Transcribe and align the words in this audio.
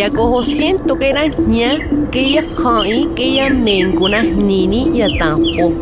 sentlaichnechilistle. 0.00 0.10
Yakoho 0.10 0.44
siento 0.44 0.98
que 0.98 1.08
era 1.10 1.26
ña, 1.26 1.78
que 2.10 2.32
ya 2.32 2.44
hai, 2.64 3.08
que 3.14 3.34
ya 3.34 3.50
menguna 3.50 4.22
nini 4.22 4.98
ya 4.98 5.08
tampo. 5.18 5.72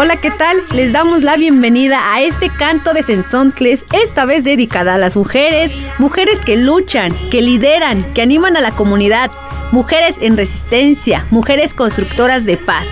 Hola, 0.00 0.14
¿qué 0.14 0.30
tal? 0.30 0.62
Les 0.72 0.92
damos 0.92 1.24
la 1.24 1.36
bienvenida 1.36 2.14
a 2.14 2.22
este 2.22 2.50
canto 2.50 2.94
de 2.94 3.02
Sensontles, 3.02 3.84
esta 3.92 4.26
vez 4.26 4.44
dedicada 4.44 4.94
a 4.94 4.98
las 4.98 5.16
mujeres, 5.16 5.72
mujeres 5.98 6.40
que 6.40 6.56
luchan, 6.56 7.12
que 7.30 7.42
lideran, 7.42 8.04
que 8.14 8.22
animan 8.22 8.56
a 8.56 8.60
la 8.60 8.70
comunidad, 8.70 9.28
mujeres 9.72 10.14
en 10.20 10.36
resistencia, 10.36 11.26
mujeres 11.32 11.74
constructoras 11.74 12.44
de 12.44 12.58
paz. 12.58 12.86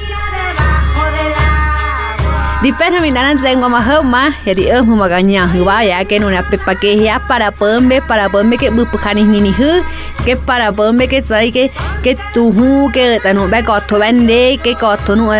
Debajo 2.62 2.78
del 2.80 2.96
agua. 2.96 2.96
Dipena 2.96 3.00
minaran 3.00 3.38
zengo 3.38 3.68
mahoma, 3.68 4.34
yadi 4.44 4.68
eh 4.68 4.80
humaganya 4.80 5.46
huwa 5.46 5.84
ya 5.84 6.04
que 6.04 6.18
una 6.18 6.42
pepa 6.42 6.74
que 6.74 6.96
ya 6.98 7.18
para 7.18 7.50
pombe 7.50 8.00
para 8.00 8.28
pombe 8.28 8.56
que 8.58 8.70
bupujanis 8.70 9.26
nini 9.26 9.50
hu 9.50 9.82
que 10.24 10.36
para 10.36 10.72
pombe 10.72 11.08
que 11.08 11.22
sai 11.22 11.52
que 11.52 11.70
que 12.02 12.16
tu 12.34 12.52
hu 12.52 12.90
que 12.92 13.20
tanu 13.22 13.48
ba 13.48 13.62
ko 13.62 13.80
to 13.86 13.98
bande 13.98 14.58
que 14.62 14.74
ko 14.74 14.96
to 15.06 15.16
nu 15.16 15.30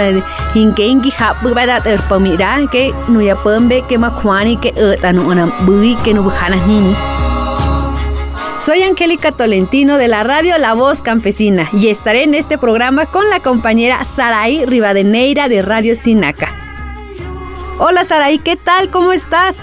hinke 0.55 0.87
ingi 0.87 1.11
hapu 1.11 1.55
ba 1.55 1.67
da 1.67 1.81
ter 1.81 2.01
pomira 2.09 2.59
que 2.71 2.93
nu 3.09 3.21
ya 3.21 3.35
pombe 3.35 3.83
que 3.89 3.99
ma 3.99 4.11
kwani 4.11 4.57
que 4.57 4.73
eh 4.77 4.97
tanu 5.01 5.29
una 5.29 5.47
bui 5.67 5.97
que 6.05 6.13
nu 6.15 6.23
bujanas 6.23 6.67
nini 6.67 6.95
soy 8.61 8.83
Angélica 8.83 9.31
Tolentino 9.31 9.97
de 9.97 10.09
la 10.09 10.25
radio 10.25 10.59
La 10.59 10.75
Voz 10.75 11.01
Campesina 11.01 11.69
y 11.73 11.87
estaré 11.87 12.25
en 12.25 12.35
este 12.35 12.59
programa 12.59 13.07
con 13.07 13.31
la 13.31 13.39
compañera 13.39 14.05
Saraí 14.05 14.67
Rivadeneira 14.67 15.49
de 15.49 15.63
Radio 15.63 15.95
Sinaca. 15.95 16.66
Hola 17.79 18.07
Saraí, 18.07 18.39
¿qué 18.39 18.57
tal? 18.57 18.91
¿Cómo 18.91 19.13
estás? 19.13 19.55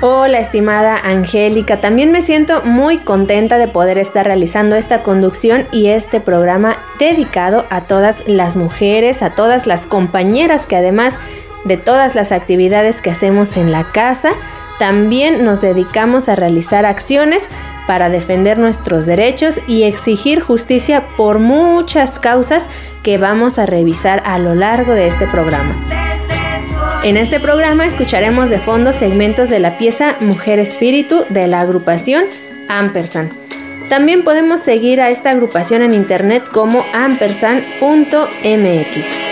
Hola 0.00 0.38
estimada 0.38 0.96
Angélica, 0.96 1.78
también 1.78 2.10
me 2.10 2.22
siento 2.22 2.62
muy 2.62 2.96
contenta 2.96 3.58
de 3.58 3.68
poder 3.68 3.98
estar 3.98 4.24
realizando 4.24 4.76
esta 4.76 5.02
conducción 5.02 5.66
y 5.70 5.88
este 5.88 6.20
programa 6.20 6.78
dedicado 6.98 7.66
a 7.68 7.82
todas 7.82 8.26
las 8.26 8.56
mujeres, 8.56 9.22
a 9.22 9.34
todas 9.34 9.66
las 9.66 9.84
compañeras 9.84 10.64
que 10.64 10.76
además 10.76 11.18
de 11.64 11.76
todas 11.76 12.14
las 12.14 12.32
actividades 12.32 13.02
que 13.02 13.10
hacemos 13.10 13.58
en 13.58 13.72
la 13.72 13.84
casa, 13.84 14.30
también 14.78 15.44
nos 15.44 15.60
dedicamos 15.60 16.30
a 16.30 16.34
realizar 16.34 16.86
acciones 16.86 17.46
para 17.86 18.08
defender 18.08 18.58
nuestros 18.58 19.04
derechos 19.04 19.60
y 19.66 19.82
exigir 19.82 20.40
justicia 20.40 21.02
por 21.18 21.40
muchas 21.40 22.18
causas 22.18 22.68
que 23.02 23.18
vamos 23.18 23.58
a 23.58 23.66
revisar 23.66 24.22
a 24.24 24.38
lo 24.38 24.54
largo 24.54 24.92
de 24.92 25.08
este 25.08 25.26
programa. 25.26 25.74
En 27.08 27.16
este 27.16 27.40
programa 27.40 27.86
escucharemos 27.86 28.50
de 28.50 28.58
fondo 28.58 28.92
segmentos 28.92 29.48
de 29.48 29.60
la 29.60 29.78
pieza 29.78 30.16
Mujer 30.20 30.58
Espíritu 30.58 31.24
de 31.30 31.46
la 31.46 31.62
agrupación 31.62 32.24
Ampersand. 32.68 33.32
También 33.88 34.24
podemos 34.24 34.60
seguir 34.60 35.00
a 35.00 35.08
esta 35.08 35.30
agrupación 35.30 35.80
en 35.80 35.94
internet 35.94 36.46
como 36.52 36.84
ampersand.mx. 36.92 39.27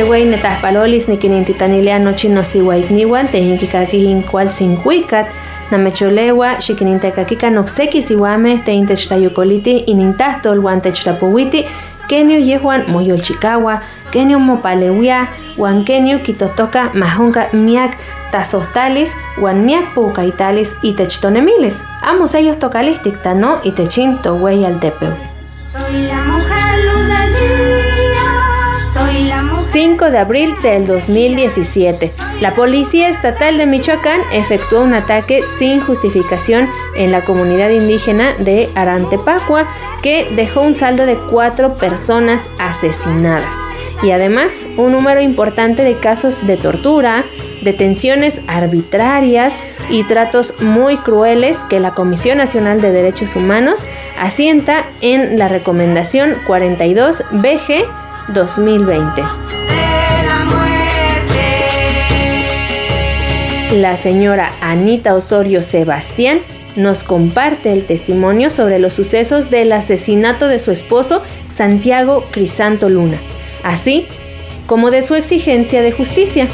Sewey 0.00 0.24
netahpalolis 0.24 1.08
nikinintitanilia 1.08 1.98
nochi 1.98 2.28
nosiuaikniuan 2.28 3.28
tejinkikakihin 3.28 4.22
kualsinkuikat 4.22 5.26
namecholewa 5.70 6.54
xikinintekakika 6.54 7.50
nokseki 7.50 8.02
siuamej 8.02 8.58
teintechtayokoliti 8.64 9.84
inintahtol 9.86 10.58
uan 10.64 10.80
techtapouiti 10.80 11.66
kenio 12.08 12.38
yehuan 12.38 12.84
moyolchikaua 12.88 13.78
kenio 14.10 14.38
mopaleuia 14.38 15.26
uan 15.58 15.84
kenio 15.84 16.18
kitotoka 16.18 16.90
mahonka 16.94 17.44
miak 17.52 17.92
tasohtalis 18.30 19.16
uan 19.42 19.56
miak 19.56 19.94
poukaitalis 19.94 20.76
itech 20.82 21.20
tonemilis 21.20 21.82
amos 22.02 22.34
ellos 22.34 22.56
tokalihtik 22.56 23.22
tano 23.22 23.58
itechin 23.64 24.18
towey 24.18 24.66
altepeu 24.66 25.12
Soy 25.68 26.08
la 26.08 26.24
mujer 26.32 26.59
5 29.72 30.10
de 30.10 30.18
abril 30.18 30.52
del 30.64 30.84
2017, 30.84 32.10
la 32.40 32.56
Policía 32.56 33.08
Estatal 33.08 33.56
de 33.56 33.66
Michoacán 33.66 34.20
efectuó 34.32 34.80
un 34.80 34.94
ataque 34.94 35.42
sin 35.60 35.80
justificación 35.80 36.68
en 36.96 37.12
la 37.12 37.24
comunidad 37.24 37.70
indígena 37.70 38.34
de 38.34 38.68
Arantepacua 38.74 39.68
que 40.02 40.26
dejó 40.34 40.62
un 40.62 40.74
saldo 40.74 41.06
de 41.06 41.16
cuatro 41.30 41.74
personas 41.74 42.50
asesinadas. 42.58 43.54
Y 44.02 44.10
además 44.10 44.66
un 44.76 44.90
número 44.90 45.20
importante 45.20 45.84
de 45.84 45.94
casos 45.94 46.44
de 46.48 46.56
tortura, 46.56 47.24
detenciones 47.62 48.40
arbitrarias 48.48 49.54
y 49.88 50.02
tratos 50.02 50.60
muy 50.60 50.96
crueles 50.96 51.58
que 51.70 51.78
la 51.78 51.92
Comisión 51.92 52.38
Nacional 52.38 52.80
de 52.80 52.90
Derechos 52.90 53.36
Humanos 53.36 53.84
asienta 54.18 54.84
en 55.00 55.38
la 55.38 55.46
recomendación 55.46 56.34
42 56.48 57.22
BG 57.30 57.86
2020. 58.28 59.22
de 63.70 63.80
la 63.80 63.96
señora 63.96 64.48
Anita 64.60 65.14
Osorio 65.14 65.62
Sebastián 65.62 66.38
nos 66.76 67.04
comparte 67.04 67.72
el 67.72 67.86
testimonio 67.86 68.50
sobre 68.50 68.80
los 68.80 68.94
sucesos 68.94 69.48
del 69.50 69.72
asesinato 69.72 70.48
de 70.48 70.58
su 70.58 70.72
esposo 70.72 71.22
Santiago 71.46 72.22
Crisanto 72.32 72.88
Luna, 72.88 73.18
así 73.64 74.06
como 74.68 74.90
de 74.90 75.02
su 75.02 75.14
exigencia 75.14 75.82
de 75.82 75.92
justicia. 75.92 76.46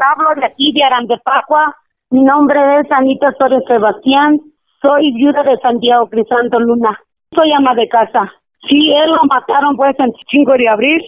Hablo 0.00 0.34
de 0.38 0.46
aquí 0.46 0.72
de 0.72 0.82
Arandepacua. 0.82 1.76
Mi 2.10 2.22
nombre 2.22 2.58
es 2.80 2.92
Anita 2.92 3.28
Osorio 3.30 3.60
Sebastián. 3.66 4.38
Soy 4.82 5.12
viuda 5.14 5.42
de 5.44 5.56
Santiago 5.58 6.08
Crisanto 6.08 6.60
Luna. 6.60 6.98
Soy 7.34 7.52
ama 7.52 7.74
de 7.74 7.88
casa. 7.88 8.32
Sí, 8.68 8.92
él 8.92 9.10
lo 9.10 9.24
mataron 9.28 9.76
pues 9.76 9.98
el 9.98 10.12
5 10.30 10.52
de 10.52 10.68
abril, 10.68 11.02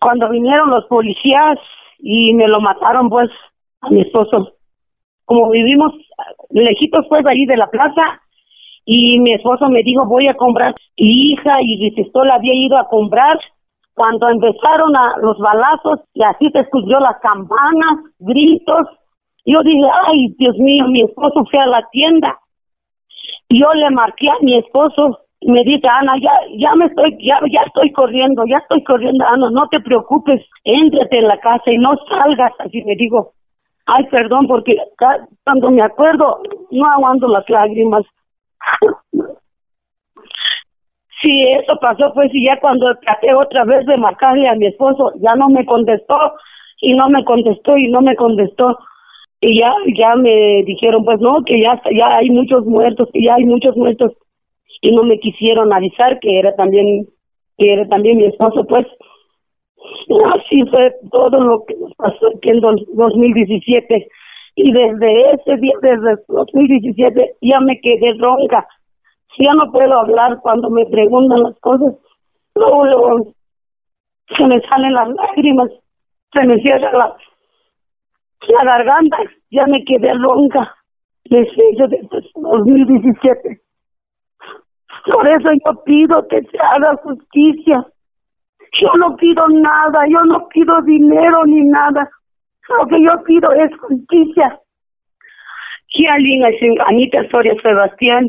cuando 0.00 0.28
vinieron 0.28 0.70
los 0.70 0.84
policías 0.86 1.58
y 1.98 2.34
me 2.34 2.48
lo 2.48 2.60
mataron 2.60 3.08
pues 3.08 3.30
a 3.80 3.90
mi 3.90 4.02
esposo. 4.02 4.52
Como 5.24 5.50
vivimos 5.50 5.92
lejitos 6.50 7.06
pues 7.08 7.24
ahí 7.26 7.44
de 7.46 7.56
la 7.56 7.68
plaza 7.68 8.20
y 8.84 9.20
mi 9.20 9.34
esposo 9.34 9.68
me 9.68 9.82
dijo 9.82 10.06
voy 10.06 10.28
a 10.28 10.34
comprar 10.34 10.74
hija 10.96 11.60
y 11.62 11.76
mi 11.78 11.90
pistola 11.90 12.34
había 12.34 12.54
ido 12.54 12.78
a 12.78 12.88
comprar 12.88 13.38
cuando 13.94 14.28
empezaron 14.28 14.96
a 14.96 15.16
los 15.20 15.38
balazos 15.38 16.00
y 16.14 16.22
así 16.22 16.48
se 16.50 16.60
escuchó 16.60 16.98
las 17.00 17.18
campanas, 17.20 17.98
gritos. 18.18 18.86
Yo 19.44 19.60
dije, 19.62 19.88
ay, 20.06 20.34
Dios 20.38 20.56
mío, 20.58 20.86
mi 20.88 21.02
esposo 21.02 21.44
fue 21.50 21.58
a 21.58 21.66
la 21.66 21.86
tienda. 21.90 22.38
Yo 23.50 23.72
le 23.74 23.90
marqué 23.90 24.28
a 24.28 24.38
mi 24.40 24.56
esposo 24.56 25.18
me 25.42 25.62
dice, 25.64 25.86
Ana, 25.86 26.14
ya, 26.20 26.32
ya 26.56 26.74
me 26.74 26.86
estoy, 26.86 27.16
ya, 27.20 27.38
ya 27.50 27.62
estoy 27.66 27.92
corriendo, 27.92 28.44
ya 28.46 28.58
estoy 28.58 28.82
corriendo, 28.84 29.24
Ana, 29.24 29.50
no 29.50 29.68
te 29.68 29.80
preocupes, 29.80 30.44
éntrate 30.64 31.18
en 31.18 31.28
la 31.28 31.38
casa 31.38 31.70
y 31.70 31.78
no 31.78 31.94
salgas. 32.08 32.52
Así 32.58 32.82
me 32.84 32.96
digo, 32.96 33.32
ay, 33.86 34.04
perdón, 34.10 34.46
porque 34.48 34.76
cuando 35.44 35.70
me 35.70 35.82
acuerdo, 35.82 36.42
no 36.70 36.86
aguanto 36.90 37.28
las 37.28 37.48
lágrimas. 37.48 38.04
Sí, 41.20 41.42
eso 41.60 41.76
pasó 41.80 42.12
pues 42.14 42.30
y 42.32 42.44
ya 42.46 42.60
cuando 42.60 42.94
traté 43.00 43.34
otra 43.34 43.64
vez 43.64 43.84
de 43.86 43.96
marcarle 43.96 44.46
a 44.46 44.54
mi 44.54 44.66
esposo, 44.66 45.12
ya 45.16 45.34
no 45.34 45.48
me 45.48 45.66
contestó 45.66 46.16
y 46.80 46.94
no 46.94 47.08
me 47.08 47.24
contestó 47.24 47.76
y 47.76 47.90
no 47.90 48.00
me 48.02 48.14
contestó 48.14 48.78
y 49.40 49.58
ya 49.58 49.72
ya 49.96 50.14
me 50.14 50.62
dijeron 50.64 51.04
pues 51.04 51.20
no 51.20 51.42
que 51.44 51.60
ya 51.60 51.80
ya 51.92 52.18
hay 52.18 52.30
muchos 52.30 52.64
muertos 52.66 53.08
que 53.12 53.22
ya 53.22 53.34
hay 53.34 53.44
muchos 53.44 53.76
muertos 53.76 54.12
y 54.80 54.94
no 54.94 55.02
me 55.02 55.18
quisieron 55.18 55.72
avisar 55.72 56.18
que 56.20 56.38
era 56.38 56.54
también 56.54 57.06
que 57.56 57.72
era 57.72 57.88
también 57.88 58.18
mi 58.18 58.24
esposo 58.24 58.64
pues. 58.64 58.86
Así 60.34 60.62
fue 60.70 60.94
todo 61.10 61.40
lo 61.40 61.64
que 61.64 61.74
nos 61.76 61.94
pasó 61.94 62.28
aquí 62.36 62.50
en 62.50 62.60
2017 62.60 64.08
y 64.56 64.72
desde 64.72 65.30
ese 65.32 65.56
día 65.56 65.72
desde 65.82 66.22
2017 66.28 67.36
ya 67.40 67.60
me 67.60 67.80
quedé 67.80 68.14
ronca. 68.18 68.66
Ya 69.38 69.54
no 69.54 69.70
puedo 69.70 69.94
hablar 69.94 70.40
cuando 70.42 70.68
me 70.68 70.84
preguntan 70.86 71.42
las 71.44 71.58
cosas 71.60 71.94
luego, 72.54 73.32
se 74.36 74.46
me 74.46 74.60
salen 74.62 74.94
las 74.94 75.08
lágrimas 75.10 75.70
se 76.32 76.44
me 76.44 76.58
cierra 76.60 76.92
la 76.92 77.16
la 78.48 78.64
garganta, 78.64 79.18
ya 79.50 79.66
me 79.66 79.84
quedé 79.84 80.14
ronca 80.14 80.74
desde 81.24 81.74
2017. 82.34 83.60
Por 85.04 85.26
eso 85.28 85.48
yo 85.64 85.84
pido 85.84 86.26
que 86.28 86.42
se 86.42 86.58
haga 86.58 86.96
justicia. 87.02 87.84
Yo 88.80 88.92
no 88.98 89.16
pido 89.16 89.48
nada, 89.48 90.04
yo 90.08 90.24
no 90.24 90.46
pido 90.48 90.80
dinero 90.82 91.44
ni 91.46 91.62
nada. 91.62 92.08
Lo 92.68 92.86
que 92.86 93.02
yo 93.02 93.22
pido 93.24 93.52
es 93.52 93.70
justicia. 93.78 94.58
Kialina 95.88 96.48
Anita 96.86 97.26
Soria 97.30 97.54
Sebastián, 97.62 98.28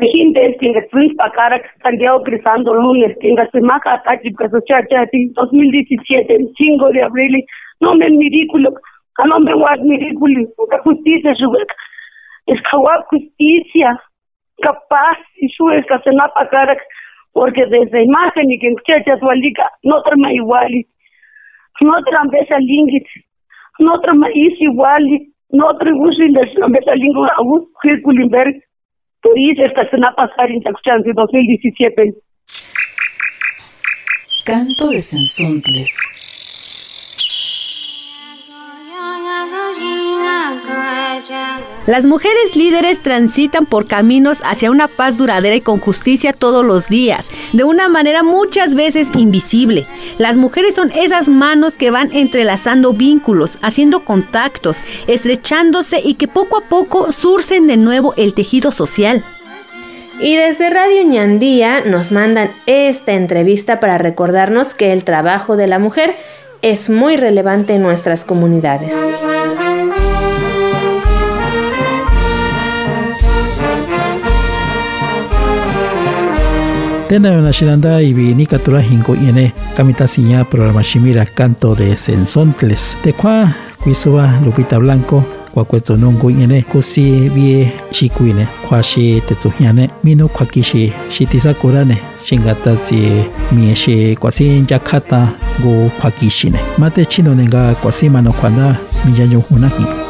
gente 0.00 0.56
que 0.58 0.88
fui 0.90 1.14
para 1.14 1.32
cara 1.32 1.62
Santiago 1.82 2.22
Crisando 2.22 2.72
lunes, 2.72 3.16
que 3.20 3.28
en 3.28 3.50
semana 3.50 3.80
ataque 3.84 4.32
que 4.34 5.28
2017, 5.34 6.38
5 6.56 6.88
de 6.90 7.02
abril, 7.02 7.44
no 7.80 7.94
me 7.94 8.06
ridículo 8.06 8.72
kanombe 9.16 9.54
wak 9.54 9.80
mirikuli 9.80 10.46
ka 10.70 10.78
justicia 10.84 11.34
shuwek 11.34 11.70
es 12.46 12.60
kawak 12.70 13.08
justicia 13.10 13.96
capaz 14.62 15.18
y 15.36 15.48
shuwek 15.48 15.86
ka 15.86 16.00
senapa 16.02 16.48
karak 16.48 16.80
porque 17.32 17.66
desde 17.66 18.04
imagen 18.04 18.50
y 18.50 18.58
que 18.58 18.70
muchachas 18.70 19.22
walika 19.22 19.70
no 19.82 20.02
trama 20.02 20.32
iguali 20.32 20.86
no 21.80 22.02
trambesa 22.04 22.58
lingit 22.58 23.06
no 23.78 24.00
trama 24.00 24.28
is 24.34 24.60
iguali 24.60 25.32
no 25.50 25.76
tribusin 25.78 26.32
de 26.32 26.46
trambesa 26.54 26.94
lingua 26.94 27.32
abu 27.38 27.68
kirkulimberg 27.82 28.62
por 29.22 29.38
eso 29.38 29.64
esta 29.64 29.88
senapa 29.90 30.30
karin 30.36 30.62
takuchansi 30.62 31.12
2017 31.12 32.14
Canto 34.46 34.90
de 34.90 35.00
Sensontles. 35.00 35.90
Las 41.86 42.04
mujeres 42.04 42.56
líderes 42.56 43.00
transitan 43.00 43.66
por 43.66 43.86
caminos 43.86 44.38
hacia 44.44 44.70
una 44.70 44.88
paz 44.88 45.16
duradera 45.16 45.56
y 45.56 45.60
con 45.60 45.78
justicia 45.78 46.32
todos 46.32 46.64
los 46.64 46.88
días, 46.88 47.26
de 47.52 47.64
una 47.64 47.88
manera 47.88 48.22
muchas 48.22 48.74
veces 48.74 49.08
invisible. 49.14 49.86
Las 50.18 50.36
mujeres 50.36 50.74
son 50.74 50.90
esas 50.92 51.28
manos 51.28 51.74
que 51.74 51.90
van 51.90 52.12
entrelazando 52.12 52.92
vínculos, 52.92 53.58
haciendo 53.62 54.04
contactos, 54.04 54.78
estrechándose 55.06 56.00
y 56.02 56.14
que 56.14 56.28
poco 56.28 56.58
a 56.58 56.62
poco 56.62 57.12
surcen 57.12 57.66
de 57.66 57.76
nuevo 57.76 58.14
el 58.16 58.34
tejido 58.34 58.72
social. 58.72 59.24
Y 60.18 60.36
desde 60.36 60.70
Radio 60.70 61.02
Ñandía 61.02 61.82
nos 61.84 62.10
mandan 62.10 62.50
esta 62.66 63.12
entrevista 63.12 63.80
para 63.80 63.98
recordarnos 63.98 64.74
que 64.74 64.92
el 64.92 65.04
trabajo 65.04 65.56
de 65.56 65.66
la 65.66 65.78
mujer 65.78 66.16
es 66.62 66.88
muy 66.88 67.16
relevante 67.16 67.74
en 67.74 67.82
nuestras 67.82 68.24
comunidades. 68.24 68.94
Tena 77.08 77.30
una 77.38 77.52
shiranda 77.52 78.02
y 78.02 78.12
vi 78.12 78.46
katura 78.46 78.80
hinko 78.82 79.14
yene 79.14 79.52
kamita 79.76 80.08
siña 80.08 80.44
programa 80.44 80.82
shimira 80.82 81.24
canto 81.24 81.74
de 81.76 81.96
sensontles. 81.96 82.96
De 83.04 83.12
kwa 83.12 83.54
kuisuba 83.82 84.40
Lupita 84.44 84.78
Blanco 84.80 85.24
kwa 85.54 85.64
kwezo 85.64 85.96
nungu 85.96 86.30
yene 86.30 86.62
kusi 86.62 87.28
vie 87.28 87.72
shikuine 87.90 88.46
kwa 88.68 88.82
shi 88.82 89.22
tetsuhiane 89.28 89.90
minu 90.04 90.28
kwa 90.28 90.46
kishi 90.46 90.92
shitisa 91.08 91.54
kurane 91.54 91.98
shingata 92.24 92.76
si 92.76 93.08
mieshi 93.52 94.16
kwa 94.20 94.32
si 94.32 94.60
jakata 94.62 95.28
go 95.62 95.90
kwa 96.00 96.10
kishine. 96.10 96.58
Mate 96.78 97.04
chino 97.04 97.34
nenga 97.34 97.74
kwa 97.74 97.92
si 97.92 98.08
mano 98.10 98.32
kwa 98.32 98.50
na 98.50 98.76
miyanyo 99.04 99.40
hunaki. 99.40 100.05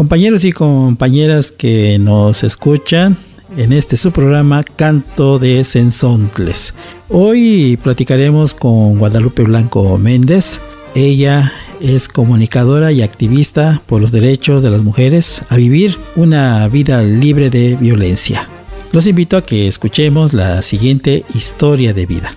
Compañeros 0.00 0.44
y 0.44 0.52
compañeras 0.52 1.52
que 1.52 1.98
nos 1.98 2.42
escuchan 2.42 3.18
en 3.58 3.74
este 3.74 3.98
su 3.98 4.12
programa 4.12 4.64
Canto 4.64 5.38
de 5.38 5.62
Sensontles. 5.62 6.72
Hoy 7.10 7.78
platicaremos 7.82 8.54
con 8.54 8.98
Guadalupe 8.98 9.42
Blanco 9.42 9.98
Méndez. 9.98 10.62
Ella 10.94 11.52
es 11.82 12.08
comunicadora 12.08 12.92
y 12.92 13.02
activista 13.02 13.82
por 13.84 14.00
los 14.00 14.10
derechos 14.10 14.62
de 14.62 14.70
las 14.70 14.82
mujeres 14.84 15.42
a 15.50 15.56
vivir 15.56 15.98
una 16.16 16.66
vida 16.68 17.02
libre 17.02 17.50
de 17.50 17.76
violencia. 17.76 18.48
Los 18.92 19.06
invito 19.06 19.36
a 19.36 19.44
que 19.44 19.68
escuchemos 19.68 20.32
la 20.32 20.62
siguiente 20.62 21.26
historia 21.34 21.92
de 21.92 22.06
vida. 22.06 22.32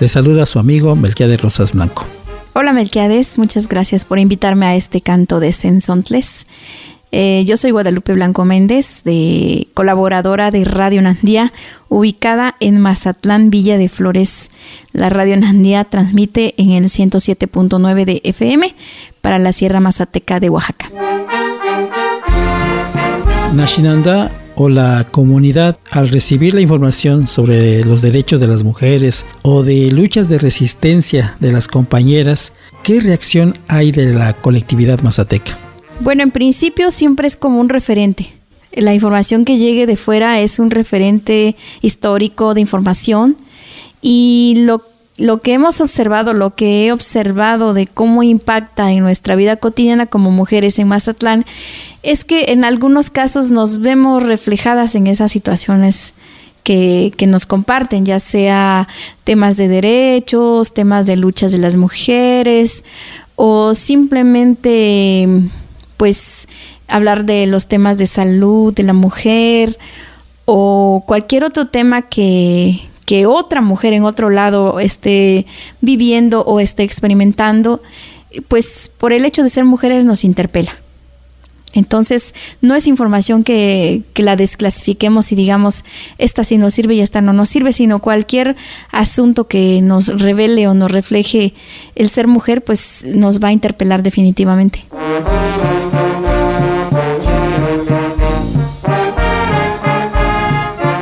Les 0.00 0.10
saluda 0.10 0.44
su 0.44 0.58
amigo 0.58 0.96
Melquiades 0.96 1.40
Rosas 1.40 1.72
Blanco. 1.72 2.04
Hola 2.56 2.72
Melquiades, 2.72 3.36
muchas 3.36 3.66
gracias 3.66 4.04
por 4.04 4.20
invitarme 4.20 4.66
a 4.66 4.76
este 4.76 5.00
canto 5.00 5.40
de 5.40 5.52
Sensontles. 5.52 6.46
Eh, 7.10 7.42
yo 7.48 7.56
soy 7.56 7.72
Guadalupe 7.72 8.12
Blanco 8.12 8.44
Méndez, 8.44 9.02
de, 9.02 9.66
colaboradora 9.74 10.52
de 10.52 10.64
Radio 10.64 11.02
Nandía, 11.02 11.52
ubicada 11.88 12.54
en 12.60 12.80
Mazatlán, 12.80 13.50
Villa 13.50 13.76
de 13.76 13.88
Flores. 13.88 14.52
La 14.92 15.08
Radio 15.08 15.36
Nandía 15.36 15.82
transmite 15.82 16.54
en 16.56 16.70
el 16.70 16.84
107.9 16.84 18.04
de 18.04 18.20
FM 18.22 18.72
para 19.20 19.40
la 19.40 19.50
Sierra 19.50 19.80
Mazateca 19.80 20.38
de 20.38 20.50
Oaxaca. 20.50 20.92
Nashinanda 23.52 24.30
o 24.56 24.68
la 24.68 25.06
comunidad 25.10 25.78
al 25.90 26.08
recibir 26.08 26.54
la 26.54 26.60
información 26.60 27.26
sobre 27.26 27.84
los 27.84 28.02
derechos 28.02 28.40
de 28.40 28.46
las 28.46 28.64
mujeres 28.64 29.26
o 29.42 29.62
de 29.62 29.90
luchas 29.90 30.28
de 30.28 30.38
resistencia 30.38 31.36
de 31.40 31.52
las 31.52 31.68
compañeras, 31.68 32.52
¿qué 32.82 33.00
reacción 33.00 33.58
hay 33.68 33.92
de 33.92 34.12
la 34.12 34.32
colectividad 34.32 35.00
mazateca? 35.00 35.58
Bueno, 36.00 36.22
en 36.22 36.30
principio 36.30 36.90
siempre 36.90 37.26
es 37.26 37.36
como 37.36 37.60
un 37.60 37.68
referente. 37.68 38.32
La 38.72 38.94
información 38.94 39.44
que 39.44 39.58
llegue 39.58 39.86
de 39.86 39.96
fuera 39.96 40.40
es 40.40 40.58
un 40.58 40.70
referente 40.70 41.54
histórico 41.80 42.54
de 42.54 42.60
información 42.60 43.36
y 44.02 44.54
lo, 44.58 44.82
lo 45.16 45.40
que 45.40 45.52
hemos 45.52 45.80
observado, 45.80 46.32
lo 46.32 46.56
que 46.56 46.86
he 46.86 46.92
observado 46.92 47.72
de 47.72 47.86
cómo 47.86 48.24
impacta 48.24 48.90
en 48.90 49.00
nuestra 49.04 49.36
vida 49.36 49.56
cotidiana 49.56 50.06
como 50.06 50.32
mujeres 50.32 50.78
en 50.80 50.88
Mazatlán, 50.88 51.44
es 52.04 52.24
que 52.24 52.52
en 52.52 52.64
algunos 52.64 53.10
casos 53.10 53.50
nos 53.50 53.80
vemos 53.80 54.22
reflejadas 54.22 54.94
en 54.94 55.06
esas 55.06 55.32
situaciones 55.32 56.14
que, 56.62 57.12
nos 57.26 57.46
comparten, 57.46 58.04
ya 58.04 58.20
sea 58.20 58.88
temas 59.24 59.56
de 59.56 59.68
derechos, 59.68 60.74
temas 60.74 61.06
de 61.06 61.16
luchas 61.16 61.52
de 61.52 61.58
las 61.58 61.76
mujeres 61.76 62.84
o 63.36 63.74
simplemente 63.74 65.28
pues 65.96 66.48
hablar 66.88 67.24
de 67.24 67.46
los 67.46 67.68
temas 67.68 67.98
de 67.98 68.06
salud 68.06 68.72
de 68.72 68.82
la 68.82 68.92
mujer 68.92 69.78
o 70.44 71.04
cualquier 71.06 71.44
otro 71.44 71.68
tema 71.68 72.02
que, 72.02 72.80
que 73.06 73.26
otra 73.26 73.60
mujer 73.60 73.92
en 73.94 74.04
otro 74.04 74.28
lado 74.30 74.78
esté 74.78 75.46
viviendo 75.80 76.42
o 76.42 76.60
esté 76.60 76.82
experimentando, 76.82 77.82
pues 78.48 78.90
por 78.98 79.12
el 79.12 79.24
hecho 79.24 79.42
de 79.42 79.48
ser 79.48 79.64
mujeres 79.64 80.04
nos 80.04 80.24
interpela. 80.24 80.83
Entonces, 81.74 82.34
no 82.60 82.74
es 82.74 82.86
información 82.86 83.44
que, 83.44 84.02
que, 84.14 84.22
la 84.22 84.36
desclasifiquemos 84.36 85.32
y 85.32 85.36
digamos, 85.36 85.84
esta 86.18 86.44
sí 86.44 86.56
nos 86.56 86.74
sirve 86.74 86.94
y 86.94 87.00
esta 87.00 87.20
no 87.20 87.32
nos 87.32 87.48
sirve, 87.48 87.72
sino 87.72 87.98
cualquier 87.98 88.56
asunto 88.90 89.48
que 89.48 89.80
nos 89.82 90.08
revele 90.20 90.66
o 90.68 90.74
nos 90.74 90.90
refleje 90.90 91.52
el 91.94 92.08
ser 92.08 92.28
mujer, 92.28 92.62
pues 92.62 93.04
nos 93.14 93.40
va 93.40 93.48
a 93.48 93.52
interpelar 93.52 94.02
definitivamente. 94.02 94.84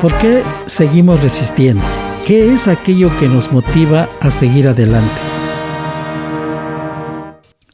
¿Por 0.03 0.13
qué 0.19 0.43
seguimos 0.67 1.23
resistiendo? 1.23 1.85
¿Qué 2.27 2.53
es 2.53 2.67
aquello 2.67 3.09
que 3.21 3.29
nos 3.29 3.53
motiva 3.53 4.09
a 4.21 4.33
seguir 4.33 4.67
adelante? 4.67 5.32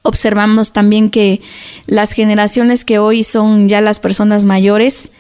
Observamos 0.08 0.72
también 0.72 1.10
que 1.10 1.42
las 1.84 2.12
generaciones 2.12 2.86
que 2.86 2.98
hoy 2.98 3.24
son 3.24 3.68
ya 3.68 3.82
las 3.82 4.00
personas 4.00 4.46
mayores, 4.46 5.12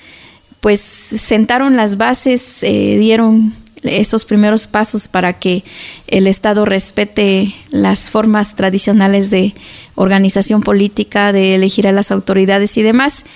pues 0.60 0.80
sentaron 0.80 1.76
las 1.76 1.98
bases, 1.98 2.62
eh, 2.62 2.96
dieron 2.98 3.52
esos 3.82 4.24
primeros 4.24 4.66
pasos 4.66 5.08
para 5.08 5.34
que 5.34 5.62
el 6.06 6.26
Estado 6.26 6.64
respete 6.64 7.54
las 7.68 8.10
formas 8.10 8.56
tradicionales 8.56 9.28
de 9.28 9.52
organización 9.94 10.62
política, 10.62 11.34
de 11.34 11.56
elegir 11.56 11.86
a 11.86 11.92
las 11.92 12.10
autoridades 12.10 12.78
y 12.78 12.82
demás. 12.82 13.26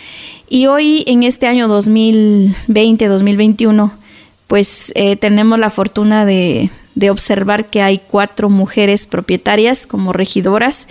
Y 0.49 0.69
hoy, 0.69 1.05
en 1.07 1.23
este 1.23 1.49
año 1.49 1.69
2020-2021, 1.69 3.93
pues 4.47 4.91
eh, 4.95 5.17
tenemos 5.17 5.59
la 5.59 5.69
fortuna 5.69 6.25
de, 6.25 6.71
de 6.95 7.11
observar 7.11 7.67
que 7.67 7.83
hay 7.83 7.99
cuatro 7.99 8.49
mujeres 8.49 9.07
propietarias 9.07 9.87
como 9.87 10.15
regidoras 10.15 10.89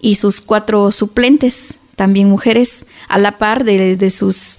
y 0.00 0.16
sus 0.16 0.40
cuatro 0.40 0.92
suplentes, 0.92 1.78
también 1.96 2.28
mujeres, 2.28 2.86
a 3.08 3.18
la 3.18 3.38
par 3.38 3.64
de, 3.64 4.10
sus, 4.10 4.58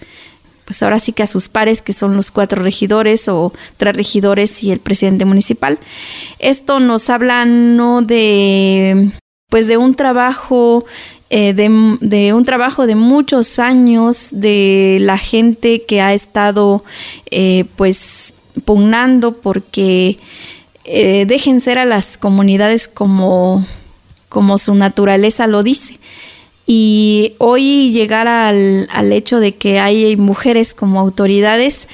pues 0.65 0.83
ahora 0.83 0.99
sí 0.99 1.13
que 1.13 1.23
a 1.23 1.27
sus 1.27 1.47
pares, 1.47 1.81
que 1.81 1.93
son 1.93 2.15
los 2.15 2.31
cuatro 2.31 2.61
regidores 2.61 3.27
o 3.27 3.51
tres 3.77 3.95
regidores 3.95 4.63
y 4.63 4.71
el 4.71 4.79
presidente 4.79 5.25
municipal. 5.25 5.79
Esto 6.39 6.79
nos 6.79 7.09
habla 7.09 7.45
no 7.45 8.01
de, 8.01 9.11
pues 9.49 9.67
de 9.67 9.77
un 9.77 9.95
trabajo 9.95 10.85
eh, 11.33 11.53
de, 11.53 12.33
un 12.33 12.43
trabajo 12.43 12.85
de 12.85 12.95
muchos 12.95 13.57
años 13.57 14.31
de 14.33 14.97
la 14.99 15.17
gente 15.17 15.83
que 15.83 16.01
ha 16.01 16.13
estado 16.13 16.83
eh, 17.29 17.63
pues 17.77 18.33
pugnando 18.65 19.37
porque 19.37 20.19
eh, 20.83 21.25
dejen 21.25 21.61
ser 21.61 21.79
a 21.79 21.85
las 21.85 22.17
comunidades 22.17 22.89
como, 22.89 23.65
como 24.31 24.57
su 24.57 24.75
naturaleza 24.75 25.45
lo 25.45 25.61
dice. 25.61 25.99
Y 26.65 27.33
hoy 27.37 27.91
llegar 27.91 28.29
al, 28.29 28.87
al 28.93 29.11
hecho 29.11 29.41
de 29.41 29.55
que 29.55 29.81
hay 29.81 30.15
mujeres 30.15 30.73
como 30.73 31.01
autoridades 31.01 31.89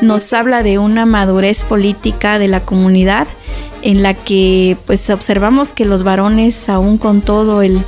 nos 0.00 0.32
habla 0.32 0.62
de 0.62 0.78
una 0.78 1.04
madurez 1.04 1.64
política 1.64 2.38
de 2.38 2.48
la 2.48 2.64
comunidad 2.64 3.28
en 3.82 4.02
la 4.02 4.14
que 4.14 4.78
pues 4.86 5.10
observamos 5.10 5.74
que 5.74 5.84
los 5.84 6.02
varones 6.02 6.70
aún 6.70 6.96
con 6.96 7.20
todo 7.20 7.60
el 7.60 7.84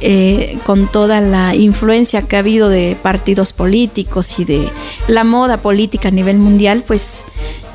eh, 0.00 0.58
con 0.66 0.88
toda 0.90 1.20
la 1.20 1.54
influencia 1.54 2.22
que 2.22 2.36
ha 2.36 2.40
habido 2.40 2.68
de 2.68 2.96
partidos 3.00 3.52
políticos 3.52 4.38
y 4.38 4.44
de 4.44 4.68
la 5.06 5.24
moda 5.24 5.58
política 5.58 6.08
a 6.08 6.10
nivel 6.10 6.38
mundial 6.38 6.84
pues 6.86 7.24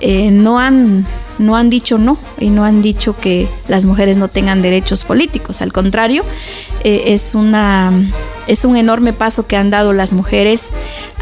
eh, 0.01 0.29
no 0.29 0.59
han 0.59 1.07
no 1.39 1.55
han 1.55 1.69
dicho 1.69 1.97
no 1.97 2.17
y 2.37 2.49
no 2.49 2.65
han 2.65 2.81
dicho 2.81 3.15
que 3.17 3.47
las 3.67 3.85
mujeres 3.85 4.17
no 4.17 4.27
tengan 4.27 4.61
derechos 4.61 5.05
políticos. 5.05 5.61
Al 5.61 5.71
contrario, 5.71 6.23
eh, 6.83 7.03
es, 7.07 7.33
una, 7.33 7.93
es 8.45 8.65
un 8.65 8.75
enorme 8.75 9.13
paso 9.13 9.47
que 9.47 9.55
han 9.55 9.69
dado 9.69 9.93
las 9.93 10.11
mujeres 10.11 10.71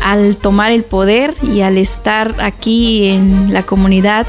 al 0.02 0.36
tomar 0.36 0.72
el 0.72 0.84
poder 0.84 1.36
y 1.44 1.62
al 1.62 1.78
estar 1.78 2.34
aquí 2.42 3.10
en 3.10 3.54
la 3.54 3.62
comunidad, 3.62 4.26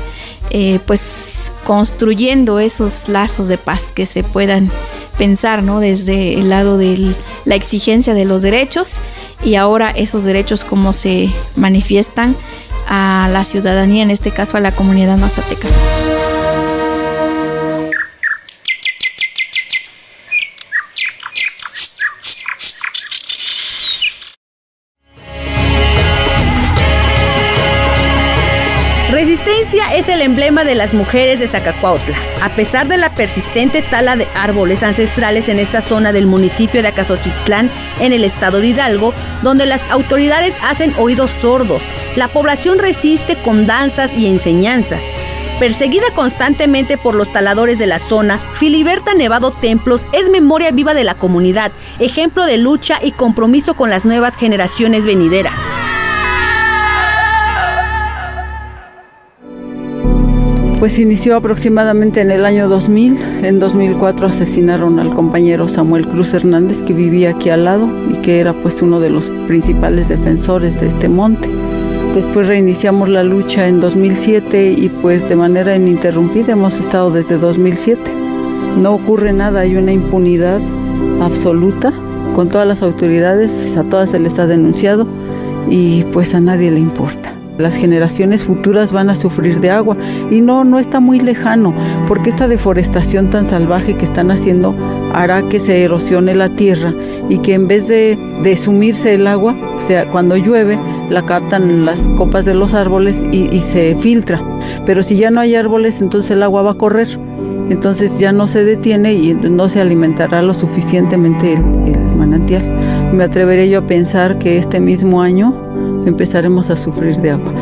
pues 0.86 1.52
construyendo 1.64 2.58
esos 2.58 3.08
lazos 3.08 3.48
de 3.48 3.56
paz 3.56 3.92
que 3.92 4.04
se 4.04 4.22
puedan 4.22 4.70
pensar, 5.18 5.62
¿no? 5.62 5.80
Desde 5.80 6.34
el 6.34 6.48
lado 6.48 6.78
de 6.78 7.14
la 7.44 7.54
exigencia 7.54 8.14
de 8.14 8.24
los 8.24 8.42
derechos 8.42 9.00
y 9.44 9.56
ahora 9.56 9.90
esos 9.90 10.24
derechos 10.24 10.64
cómo 10.64 10.92
se 10.92 11.30
manifiestan 11.56 12.36
a 12.86 13.28
la 13.30 13.44
ciudadanía, 13.44 14.02
en 14.02 14.10
este 14.10 14.30
caso 14.30 14.56
a 14.56 14.60
la 14.60 14.72
comunidad 14.72 15.18
mazateca. 15.18 15.68
Es 29.70 30.08
el 30.08 30.22
emblema 30.22 30.64
de 30.64 30.74
las 30.74 30.94
mujeres 30.94 31.40
de 31.40 31.46
Zacacuautla. 31.46 32.16
A 32.40 32.48
pesar 32.56 32.88
de 32.88 32.96
la 32.96 33.14
persistente 33.14 33.82
tala 33.82 34.16
de 34.16 34.26
árboles 34.34 34.82
ancestrales 34.82 35.46
en 35.50 35.58
esta 35.58 35.82
zona 35.82 36.10
del 36.10 36.26
municipio 36.26 36.80
de 36.80 36.88
Acazochitlán, 36.88 37.70
en 38.00 38.14
el 38.14 38.24
estado 38.24 38.60
de 38.60 38.68
Hidalgo, 38.68 39.12
donde 39.42 39.66
las 39.66 39.82
autoridades 39.90 40.54
hacen 40.62 40.94
oídos 40.96 41.30
sordos, 41.42 41.82
la 42.16 42.28
población 42.28 42.78
resiste 42.78 43.36
con 43.42 43.66
danzas 43.66 44.14
y 44.14 44.26
enseñanzas. 44.28 45.02
Perseguida 45.58 46.06
constantemente 46.14 46.96
por 46.96 47.14
los 47.14 47.30
taladores 47.30 47.78
de 47.78 47.88
la 47.88 47.98
zona, 47.98 48.38
Filiberta 48.54 49.12
Nevado 49.12 49.50
Templos 49.50 50.06
es 50.12 50.30
memoria 50.30 50.70
viva 50.70 50.94
de 50.94 51.04
la 51.04 51.14
comunidad, 51.14 51.72
ejemplo 51.98 52.46
de 52.46 52.56
lucha 52.56 53.00
y 53.02 53.12
compromiso 53.12 53.74
con 53.74 53.90
las 53.90 54.06
nuevas 54.06 54.34
generaciones 54.34 55.04
venideras. 55.04 55.60
Pues 60.78 61.00
inició 61.00 61.34
aproximadamente 61.34 62.20
en 62.20 62.30
el 62.30 62.44
año 62.44 62.68
2000. 62.68 63.18
En 63.42 63.58
2004 63.58 64.28
asesinaron 64.28 65.00
al 65.00 65.12
compañero 65.12 65.66
Samuel 65.66 66.06
Cruz 66.06 66.34
Hernández 66.34 66.82
que 66.82 66.92
vivía 66.92 67.30
aquí 67.30 67.50
al 67.50 67.64
lado 67.64 67.88
y 68.08 68.14
que 68.18 68.38
era 68.38 68.52
pues 68.52 68.80
uno 68.80 69.00
de 69.00 69.10
los 69.10 69.24
principales 69.48 70.06
defensores 70.08 70.80
de 70.80 70.86
este 70.86 71.08
monte. 71.08 71.48
Después 72.14 72.46
reiniciamos 72.46 73.08
la 73.08 73.24
lucha 73.24 73.66
en 73.66 73.80
2007 73.80 74.70
y 74.70 74.88
pues 74.88 75.28
de 75.28 75.34
manera 75.34 75.74
ininterrumpida 75.74 76.52
hemos 76.52 76.78
estado 76.78 77.10
desde 77.10 77.38
2007. 77.38 78.00
No 78.80 78.94
ocurre 78.94 79.32
nada, 79.32 79.60
hay 79.60 79.74
una 79.74 79.90
impunidad 79.90 80.60
absoluta 81.20 81.92
con 82.36 82.50
todas 82.50 82.68
las 82.68 82.82
autoridades, 82.82 83.76
a 83.76 83.82
todas 83.82 84.10
se 84.10 84.20
les 84.20 84.38
ha 84.38 84.46
denunciado 84.46 85.08
y 85.68 86.04
pues 86.12 86.36
a 86.36 86.40
nadie 86.40 86.70
le 86.70 86.78
importa. 86.78 87.37
Las 87.58 87.76
generaciones 87.76 88.44
futuras 88.44 88.92
van 88.92 89.10
a 89.10 89.14
sufrir 89.14 89.60
de 89.60 89.70
agua 89.70 89.96
y 90.30 90.40
no, 90.40 90.64
no 90.64 90.78
está 90.78 91.00
muy 91.00 91.20
lejano, 91.20 91.74
porque 92.06 92.30
esta 92.30 92.48
deforestación 92.48 93.30
tan 93.30 93.48
salvaje 93.48 93.96
que 93.96 94.04
están 94.04 94.30
haciendo 94.30 94.74
hará 95.12 95.42
que 95.48 95.60
se 95.60 95.82
erosione 95.82 96.34
la 96.34 96.50
tierra 96.50 96.94
y 97.28 97.38
que 97.38 97.54
en 97.54 97.68
vez 97.68 97.88
de, 97.88 98.16
de 98.42 98.56
sumirse 98.56 99.14
el 99.14 99.26
agua, 99.26 99.56
o 99.76 99.80
sea, 99.80 100.08
cuando 100.10 100.36
llueve, 100.36 100.78
la 101.10 101.24
captan 101.24 101.84
las 101.84 102.08
copas 102.16 102.44
de 102.44 102.54
los 102.54 102.74
árboles 102.74 103.22
y, 103.32 103.60
se 103.60 103.96
filtra. 103.96 104.40
Pero 104.86 105.02
si 105.02 105.16
ya 105.16 105.30
no 105.30 105.40
hay 105.40 105.54
árboles, 105.54 106.00
entonces 106.00 106.30
el 106.30 106.42
agua 106.42 106.62
va 106.62 106.72
a 106.72 106.74
correr. 106.74 107.08
Entonces 107.70 108.18
ya 108.18 108.32
no 108.32 108.46
se 108.46 108.64
detiene 108.64 109.14
y 109.14 109.34
no 109.34 109.68
se 109.68 109.80
alimentará 109.80 110.42
lo 110.42 110.54
suficientemente 110.54 111.54
el, 111.54 111.98
manantial. 112.16 112.62
Me 113.12 113.24
atrevería 113.24 113.66
yo 113.66 113.78
a 113.80 113.86
pensar 113.86 114.38
que 114.38 114.58
este 114.58 114.80
mismo 114.80 115.22
año 115.22 115.54
empezaremos 116.06 116.70
a 116.70 116.76
sufrir 116.76 117.16
de 117.16 117.30
agua. 117.30 117.52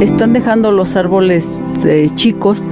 Están 0.00 0.32
dejando 0.32 0.72
los 0.72 0.96
árboles 0.96 1.62
eh, 1.84 2.10
chicos, 2.14 2.62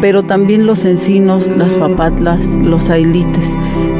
pero 0.00 0.22
también 0.22 0.66
los 0.66 0.84
encinos, 0.84 1.56
las 1.56 1.74
papatlas, 1.74 2.44
los 2.46 2.90
ailites, 2.90 3.52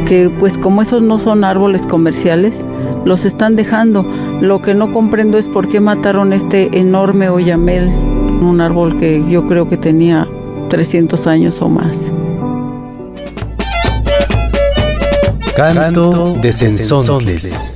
que 0.06 0.30
pues 0.30 0.58
como 0.58 0.82
esos 0.82 1.02
no 1.02 1.18
son 1.18 1.44
árboles 1.44 1.82
comerciales, 1.82 2.64
los 3.04 3.24
están 3.24 3.56
dejando. 3.56 4.04
Lo 4.40 4.60
que 4.60 4.74
no 4.74 4.92
comprendo 4.92 5.38
es 5.38 5.46
por 5.46 5.68
qué 5.68 5.80
mataron 5.80 6.32
este 6.32 6.78
enorme 6.78 7.30
oyamel, 7.30 7.88
un 7.88 8.60
árbol 8.60 8.98
que 8.98 9.24
yo 9.28 9.46
creo 9.46 9.68
que 9.68 9.76
tenía 9.76 10.28
300 10.68 11.26
años 11.26 11.62
o 11.62 11.68
más. 11.68 12.12
Canto 15.54 16.34
de 16.42 16.52
Sensontles 16.52 17.75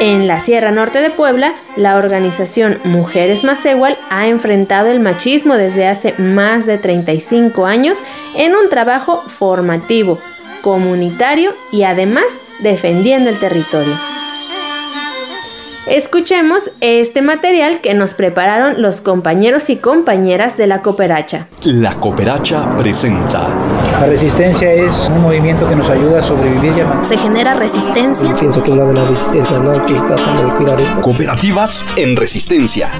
En 0.00 0.26
la 0.26 0.40
Sierra 0.40 0.70
Norte 0.70 1.02
de 1.02 1.10
Puebla, 1.10 1.52
la 1.76 1.96
organización 1.98 2.78
Mujeres 2.84 3.44
Macehual 3.44 3.98
ha 4.08 4.28
enfrentado 4.28 4.88
el 4.88 4.98
machismo 4.98 5.56
desde 5.56 5.86
hace 5.86 6.14
más 6.16 6.64
de 6.64 6.78
35 6.78 7.66
años 7.66 8.02
en 8.34 8.54
un 8.54 8.70
trabajo 8.70 9.22
formativo, 9.28 10.18
comunitario 10.62 11.52
y 11.70 11.82
además 11.82 12.24
defendiendo 12.60 13.28
el 13.28 13.38
territorio. 13.38 13.94
Escuchemos 15.90 16.70
este 16.80 17.20
material 17.20 17.80
que 17.80 17.94
nos 17.94 18.14
prepararon 18.14 18.80
los 18.80 19.00
compañeros 19.00 19.70
y 19.70 19.76
compañeras 19.76 20.56
de 20.56 20.68
la 20.68 20.82
Cooperacha. 20.82 21.48
La 21.64 21.94
Cooperacha 21.94 22.76
presenta. 22.76 23.48
La 24.00 24.06
resistencia 24.06 24.72
es 24.72 24.94
un 25.08 25.22
movimiento 25.22 25.68
que 25.68 25.74
nos 25.74 25.90
ayuda 25.90 26.20
a 26.20 26.22
sobrevivir. 26.22 26.86
Se 27.02 27.18
genera 27.18 27.54
resistencia. 27.54 28.32
Pienso 28.36 28.62
que 28.62 28.70
una 28.70 28.84
de 28.84 28.94
las 28.94 29.08
resistencias, 29.10 29.60
¿no? 29.60 29.84
Que 29.84 29.94
tratamos 29.94 30.44
de 30.44 30.58
cuidar 30.58 30.80
esto. 30.80 31.00
Cooperativas 31.00 31.84
en 31.96 32.14
resistencia. 32.14 32.90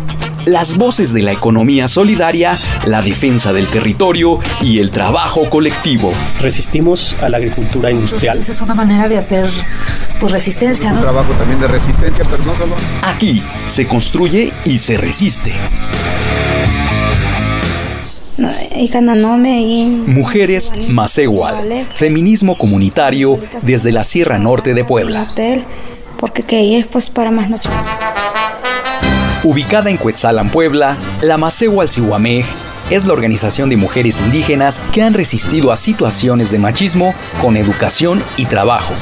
Las 0.46 0.76
voces 0.76 1.12
de 1.12 1.22
la 1.22 1.32
economía 1.32 1.88
solidaria, 1.88 2.56
la 2.86 3.02
defensa 3.02 3.52
del 3.52 3.66
territorio 3.66 4.38
y 4.60 4.78
el 4.78 4.90
trabajo 4.90 5.48
colectivo. 5.48 6.12
Resistimos 6.40 7.16
a 7.22 7.28
la 7.28 7.38
agricultura 7.38 7.90
industrial. 7.90 8.38
Pues 8.38 8.48
es 8.48 8.60
una 8.60 8.74
manera 8.74 9.08
de 9.08 9.18
hacer 9.18 9.50
pues, 10.18 10.32
resistencia, 10.32 10.88
es 10.88 10.92
un 10.92 10.96
¿no? 10.96 11.02
trabajo 11.02 11.32
también 11.34 11.60
de 11.60 11.68
resistencia, 11.68 12.24
pero 12.28 12.44
no 12.44 12.54
solo. 12.54 12.74
Aquí 13.02 13.42
se 13.68 13.86
construye 13.86 14.52
y 14.64 14.78
se 14.78 14.96
resiste. 14.96 15.52
Mujeres 20.06 20.72
Macehual, 20.88 21.86
feminismo 21.94 22.56
comunitario 22.56 23.38
desde 23.62 23.92
la 23.92 24.04
Sierra 24.04 24.38
Norte 24.38 24.72
de 24.72 24.84
Puebla. 24.84 25.28
Porque 26.18 26.42
que 26.42 26.78
es 26.78 26.86
pues 26.86 27.10
para 27.10 27.30
más 27.30 27.48
noche. 27.50 27.68
Ubicada 29.42 29.88
en 29.88 29.96
Cuetzalan, 29.96 30.50
Puebla, 30.50 30.98
la 31.22 31.38
Macehual 31.38 31.88
Sihuamej 31.88 32.44
es 32.90 33.06
la 33.06 33.14
organización 33.14 33.70
de 33.70 33.78
mujeres 33.78 34.20
indígenas 34.20 34.82
que 34.92 35.02
han 35.02 35.14
resistido 35.14 35.72
a 35.72 35.76
situaciones 35.76 36.50
de 36.50 36.58
machismo 36.58 37.14
con 37.40 37.56
educación 37.56 38.22
y 38.36 38.44
trabajo. 38.44 38.92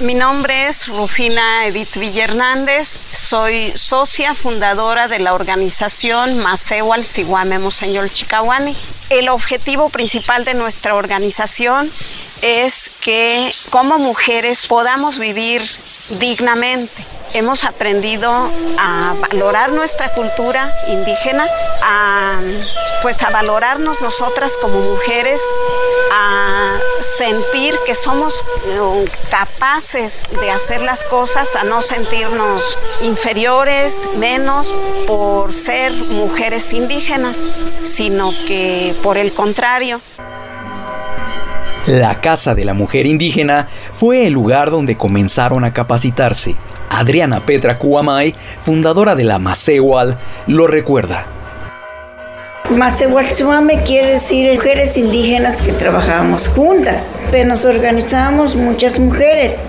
Mi 0.00 0.12
nombre 0.12 0.66
es 0.66 0.88
Rufina 0.88 1.66
Edith 1.66 1.96
Villa 1.96 2.24
Hernández, 2.24 3.00
soy 3.12 3.72
socia 3.74 4.34
fundadora 4.34 5.08
de 5.08 5.20
la 5.20 5.32
organización 5.32 6.36
Maceual 6.42 7.02
Siguame 7.02 7.58
Monseñor 7.58 8.10
Chicahuani. 8.10 8.76
El 9.08 9.30
objetivo 9.30 9.88
principal 9.88 10.44
de 10.44 10.52
nuestra 10.52 10.94
organización 10.94 11.90
es 12.42 12.90
que 13.00 13.50
como 13.70 13.98
mujeres 13.98 14.66
podamos 14.66 15.18
vivir 15.18 15.62
dignamente. 16.10 17.04
Hemos 17.32 17.64
aprendido 17.64 18.30
a 18.78 19.14
valorar 19.20 19.72
nuestra 19.72 20.12
cultura 20.12 20.72
indígena, 20.88 21.46
a, 21.82 22.38
pues 23.02 23.22
a 23.22 23.30
valorarnos 23.30 24.00
nosotras 24.00 24.56
como 24.60 24.78
mujeres, 24.80 25.40
a 26.12 26.76
sentir 27.18 27.74
que 27.86 27.94
somos 27.94 28.44
eh, 28.66 29.08
capaces 29.30 30.24
de 30.40 30.50
hacer 30.50 30.80
las 30.80 31.02
cosas, 31.04 31.56
a 31.56 31.64
no 31.64 31.82
sentirnos 31.82 32.78
inferiores, 33.02 34.06
menos 34.16 34.74
por 35.06 35.52
ser 35.52 35.92
mujeres 35.92 36.72
indígenas, 36.72 37.38
sino 37.82 38.30
que 38.46 38.94
por 39.02 39.18
el 39.18 39.32
contrario. 39.32 40.00
La 41.86 42.22
Casa 42.22 42.54
de 42.54 42.64
la 42.64 42.72
Mujer 42.72 43.04
Indígena 43.04 43.68
fue 43.92 44.26
el 44.26 44.32
lugar 44.32 44.70
donde 44.70 44.96
comenzaron 44.96 45.64
a 45.64 45.74
capacitarse. 45.74 46.54
Adriana 46.88 47.44
Petra 47.44 47.76
Cuamay, 47.76 48.34
fundadora 48.62 49.14
de 49.14 49.24
la 49.24 49.38
Macewal, 49.38 50.16
lo 50.46 50.66
recuerda. 50.66 51.26
Macewaltsuame 52.70 53.82
quiere 53.82 54.12
decir 54.12 54.54
mujeres 54.54 54.96
indígenas 54.96 55.60
que 55.60 55.72
trabajábamos 55.72 56.48
juntas. 56.48 57.10
Nos 57.44 57.66
organizamos 57.66 58.56
muchas 58.56 58.98
mujeres. 58.98 59.62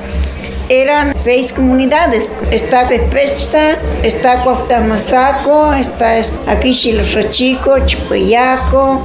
Eran 0.69 1.13
seis 1.15 1.53
comunidades. 1.53 2.33
Está 2.49 2.87
Pepechta, 2.87 3.77
está 4.01 4.41
Cuauhtamasaco, 4.43 5.73
está 5.73 6.19
aquí 6.47 6.73
Chilosochico, 6.73 7.85
Chipeyaco, 7.85 9.01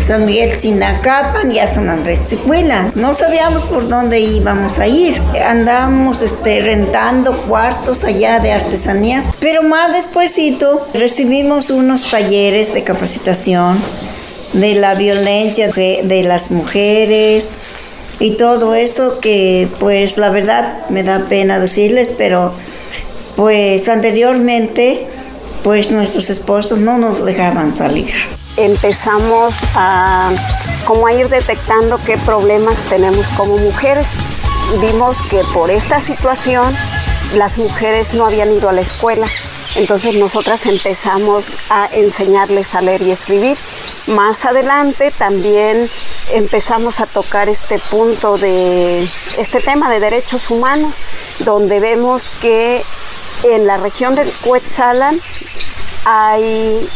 San 0.00 0.26
Miguel 0.26 0.56
Chinacapan 0.56 1.52
y 1.52 1.60
a 1.60 1.68
San 1.68 1.88
Andrés 1.88 2.24
Chicuila. 2.24 2.90
No 2.96 3.14
sabíamos 3.14 3.62
por 3.64 3.88
dónde 3.88 4.18
íbamos 4.18 4.80
a 4.80 4.88
ir. 4.88 5.20
Andábamos 5.46 6.20
este, 6.22 6.60
rentando 6.60 7.36
cuartos 7.42 8.02
allá 8.02 8.40
de 8.40 8.52
artesanías. 8.52 9.28
Pero 9.38 9.62
más 9.62 9.92
despuesito 9.92 10.88
recibimos 10.92 11.70
unos 11.70 12.10
talleres 12.10 12.74
de 12.74 12.82
capacitación 12.82 13.80
de 14.52 14.74
la 14.74 14.94
violencia 14.94 15.68
de 15.68 16.22
las 16.24 16.50
mujeres 16.50 17.52
y 18.20 18.32
todo 18.32 18.74
eso 18.74 19.20
que 19.20 19.68
pues 19.78 20.18
la 20.18 20.30
verdad 20.30 20.88
me 20.88 21.02
da 21.02 21.26
pena 21.28 21.58
decirles, 21.58 22.14
pero 22.16 22.52
pues 23.36 23.88
anteriormente 23.88 25.06
pues 25.62 25.90
nuestros 25.90 26.30
esposos 26.30 26.78
no 26.78 26.98
nos 26.98 27.24
dejaban 27.24 27.74
salir 27.74 28.12
empezamos 28.56 29.54
a 29.74 30.30
como 30.86 31.06
a 31.06 31.12
ir 31.12 31.28
detectando 31.28 31.98
qué 32.04 32.16
problemas 32.18 32.84
tenemos 32.84 33.26
como 33.28 33.56
mujeres. 33.58 34.08
Vimos 34.80 35.22
que 35.22 35.40
por 35.52 35.70
esta 35.70 36.00
situación 36.00 36.64
las 37.36 37.58
mujeres 37.58 38.14
no 38.14 38.26
habían 38.26 38.52
ido 38.52 38.68
a 38.68 38.72
la 38.72 38.80
escuela. 38.80 39.26
Entonces 39.76 40.16
nosotras 40.16 40.66
empezamos 40.66 41.70
a 41.70 41.88
enseñarles 41.92 42.74
a 42.74 42.80
leer 42.80 43.02
y 43.02 43.10
escribir. 43.10 43.56
Más 44.14 44.44
adelante 44.44 45.10
también 45.10 45.88
empezamos 46.32 47.00
a 47.00 47.06
tocar 47.06 47.48
este 47.48 47.78
punto 47.78 48.36
de 48.38 49.02
este 49.38 49.60
tema 49.60 49.90
de 49.90 50.00
derechos 50.00 50.50
humanos, 50.50 50.94
donde 51.40 51.80
vemos 51.80 52.30
que 52.40 52.82
en 53.44 53.66
la 53.66 53.76
región 53.76 54.14
del 54.14 54.30
Cuetzalan 54.42 55.18
hay 56.06 56.86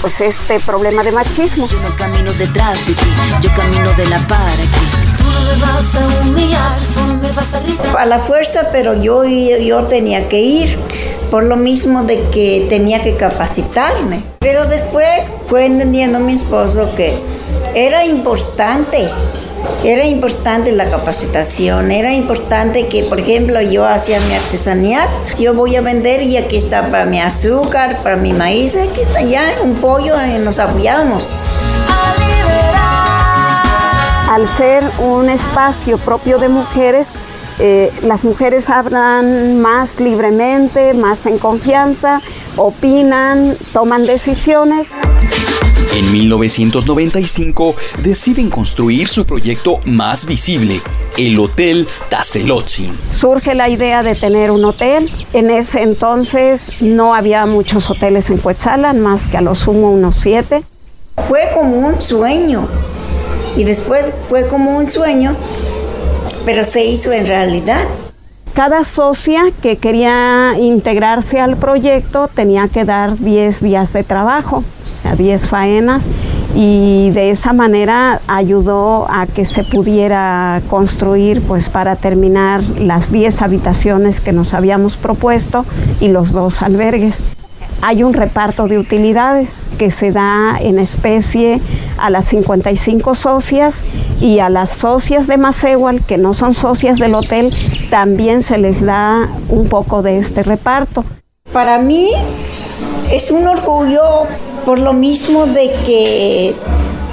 pues 0.00 0.20
este 0.20 0.60
problema 0.60 1.02
de 1.02 1.12
machismo. 1.12 1.68
Yo 1.68 1.80
no 1.80 1.94
camino 1.96 2.32
detrás 2.34 2.86
de 2.86 2.94
ti, 2.94 3.06
yo 3.40 3.54
camino 3.54 3.92
de 3.94 4.06
la 4.06 4.18
par 4.18 4.48
aquí. 4.48 5.16
Tú 5.16 5.24
no 5.24 5.40
me 5.40 5.72
vas 5.72 5.94
a 5.94 6.06
humillar, 6.20 6.80
tú 6.94 7.00
no 7.00 7.14
me 7.14 7.32
vas 7.32 7.54
a 7.54 7.60
gritar. 7.60 7.98
A 7.98 8.04
la 8.06 8.20
fuerza, 8.20 8.68
pero 8.70 8.94
yo, 8.94 9.24
yo 9.24 9.84
tenía 9.84 10.28
que 10.28 10.40
ir, 10.40 10.78
por 11.30 11.44
lo 11.44 11.56
mismo 11.56 12.04
de 12.04 12.20
que 12.32 12.66
tenía 12.68 13.00
que 13.00 13.16
capacitarme. 13.16 14.22
Pero 14.38 14.66
después 14.66 15.32
fue 15.46 15.66
entendiendo 15.66 16.18
mi 16.20 16.34
esposo 16.34 16.94
que 16.96 17.14
era 17.74 18.04
importante 18.04 19.08
era 19.84 20.06
importante 20.06 20.72
la 20.72 20.90
capacitación, 20.90 21.90
era 21.90 22.12
importante 22.12 22.88
que, 22.88 23.04
por 23.04 23.20
ejemplo, 23.20 23.60
yo 23.60 23.86
hacía 23.86 24.18
mis 24.20 24.34
artesanías, 24.34 25.10
yo 25.38 25.54
voy 25.54 25.76
a 25.76 25.80
vender 25.80 26.22
y 26.22 26.36
aquí 26.36 26.56
está 26.56 26.90
para 26.90 27.04
mi 27.04 27.20
azúcar, 27.20 27.98
para 28.02 28.16
mi 28.16 28.32
maíz, 28.32 28.76
aquí 28.76 29.00
está 29.00 29.22
ya 29.22 29.54
un 29.62 29.74
pollo 29.74 30.14
y 30.24 30.38
nos 30.38 30.58
apoyamos. 30.58 31.28
Al 34.30 34.48
ser 34.48 34.84
un 34.98 35.30
espacio 35.30 35.96
propio 35.98 36.38
de 36.38 36.48
mujeres, 36.48 37.06
eh, 37.58 37.90
las 38.02 38.24
mujeres 38.24 38.70
hablan 38.70 39.60
más 39.60 40.00
libremente, 40.00 40.94
más 40.94 41.26
en 41.26 41.38
confianza, 41.38 42.20
opinan, 42.56 43.56
toman 43.72 44.06
decisiones. 44.06 44.86
En 45.94 46.12
1995 46.12 47.74
deciden 48.02 48.50
construir 48.50 49.08
su 49.08 49.24
proyecto 49.24 49.80
más 49.84 50.26
visible, 50.26 50.82
el 51.16 51.38
Hotel 51.38 51.88
Tazelotzin. 52.10 52.96
Surge 53.10 53.54
la 53.54 53.68
idea 53.68 54.02
de 54.02 54.14
tener 54.14 54.50
un 54.50 54.64
hotel. 54.64 55.10
En 55.32 55.50
ese 55.50 55.82
entonces 55.82 56.82
no 56.82 57.14
había 57.14 57.46
muchos 57.46 57.90
hoteles 57.90 58.30
en 58.30 58.38
Cuetzalan, 58.38 59.00
más 59.00 59.26
que 59.28 59.38
a 59.38 59.40
lo 59.40 59.54
sumo 59.54 59.90
unos 59.90 60.16
siete. 60.16 60.62
Fue 61.26 61.48
como 61.52 61.78
un 61.78 62.00
sueño 62.00 62.68
y 63.56 63.64
después 63.64 64.04
fue 64.28 64.46
como 64.46 64.76
un 64.76 64.92
sueño, 64.92 65.34
pero 66.48 66.64
se 66.64 66.82
hizo 66.82 67.12
en 67.12 67.26
realidad. 67.26 67.84
Cada 68.54 68.82
socia 68.82 69.52
que 69.60 69.76
quería 69.76 70.54
integrarse 70.58 71.40
al 71.40 71.58
proyecto 71.58 72.26
tenía 72.26 72.68
que 72.68 72.86
dar 72.86 73.18
10 73.18 73.60
días 73.62 73.92
de 73.92 74.02
trabajo 74.02 74.64
a 75.04 75.14
10 75.14 75.46
faenas 75.46 76.06
y 76.54 77.10
de 77.10 77.32
esa 77.32 77.52
manera 77.52 78.22
ayudó 78.28 79.06
a 79.10 79.26
que 79.26 79.44
se 79.44 79.62
pudiera 79.62 80.62
construir 80.70 81.42
pues 81.42 81.68
para 81.68 81.96
terminar 81.96 82.62
las 82.80 83.12
10 83.12 83.42
habitaciones 83.42 84.22
que 84.22 84.32
nos 84.32 84.54
habíamos 84.54 84.96
propuesto 84.96 85.66
y 86.00 86.08
los 86.08 86.32
dos 86.32 86.62
albergues. 86.62 87.22
Hay 87.82 88.02
un 88.02 88.12
reparto 88.12 88.66
de 88.66 88.78
utilidades 88.78 89.54
que 89.78 89.90
se 89.90 90.10
da 90.10 90.58
en 90.60 90.78
especie 90.78 91.60
a 91.98 92.10
las 92.10 92.26
55 92.26 93.14
socias 93.14 93.84
y 94.20 94.40
a 94.40 94.48
las 94.48 94.70
socias 94.70 95.26
de 95.26 95.36
Macewal, 95.36 96.04
que 96.04 96.18
no 96.18 96.34
son 96.34 96.54
socias 96.54 96.98
del 96.98 97.14
hotel, 97.14 97.54
también 97.90 98.42
se 98.42 98.58
les 98.58 98.84
da 98.84 99.28
un 99.48 99.68
poco 99.68 100.02
de 100.02 100.18
este 100.18 100.42
reparto. 100.42 101.04
Para 101.52 101.78
mí 101.78 102.10
es 103.10 103.30
un 103.30 103.46
orgullo 103.46 104.26
por 104.64 104.78
lo 104.78 104.92
mismo 104.92 105.46
de 105.46 105.70
que 105.86 106.54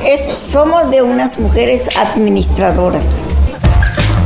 es, 0.06 0.22
somos 0.38 0.90
de 0.92 1.02
unas 1.02 1.40
mujeres 1.40 1.90
administradoras. 1.98 3.22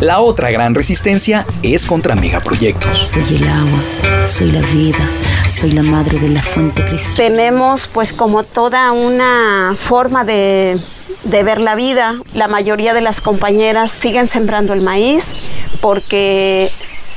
La 0.02 0.22
otra 0.22 0.50
gran 0.50 0.76
resistencia 0.76 1.46
es 1.62 1.86
contra 1.86 2.16
megaproyectos. 2.16 3.06
Soy 3.06 3.36
el 3.36 3.48
agua, 3.50 3.84
soy 4.26 4.50
la 4.50 4.62
vida, 4.62 5.10
soy 5.50 5.74
la 5.74 5.84
madre 5.84 6.20
de 6.20 6.30
la 6.30 6.42
fuente 6.42 6.86
cristal. 6.86 7.16
Tenemos 7.18 7.88
pues 7.88 8.14
como 8.14 8.44
toda 8.44 8.94
una 8.94 9.76
forma 9.78 10.24
de, 10.24 10.80
de 11.26 11.44
ver 11.44 11.60
la 11.60 11.76
vida. 11.76 12.16
La 12.34 12.48
mayoría 12.48 12.94
de 12.94 13.02
las 13.02 13.20
compañeras 13.20 13.92
siguen 13.92 14.30
sembrando 14.30 14.72
el 14.72 14.80
maíz 14.80 15.36
porque 15.82 16.72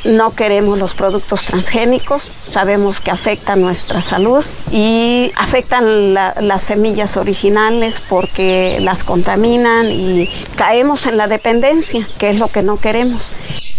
no 0.04 0.34
queremos 0.34 0.78
los 0.78 0.94
productos 0.94 1.44
transgénicos, 1.46 2.32
sabemos 2.46 3.00
que 3.00 3.10
afectan 3.10 3.60
nuestra 3.60 4.00
salud 4.00 4.44
y 4.70 5.30
afectan 5.36 6.14
las 6.14 6.62
semillas 6.62 7.16
originales 7.16 8.02
porque 8.08 8.78
las 8.80 9.04
contaminan 9.04 9.86
y 9.90 10.28
caemos 10.56 11.06
en 11.06 11.16
la 11.16 11.28
dependencia, 11.28 12.06
que 12.18 12.30
es 12.30 12.38
lo 12.38 12.48
que 12.48 12.62
no 12.62 12.76
queremos. 12.76 13.30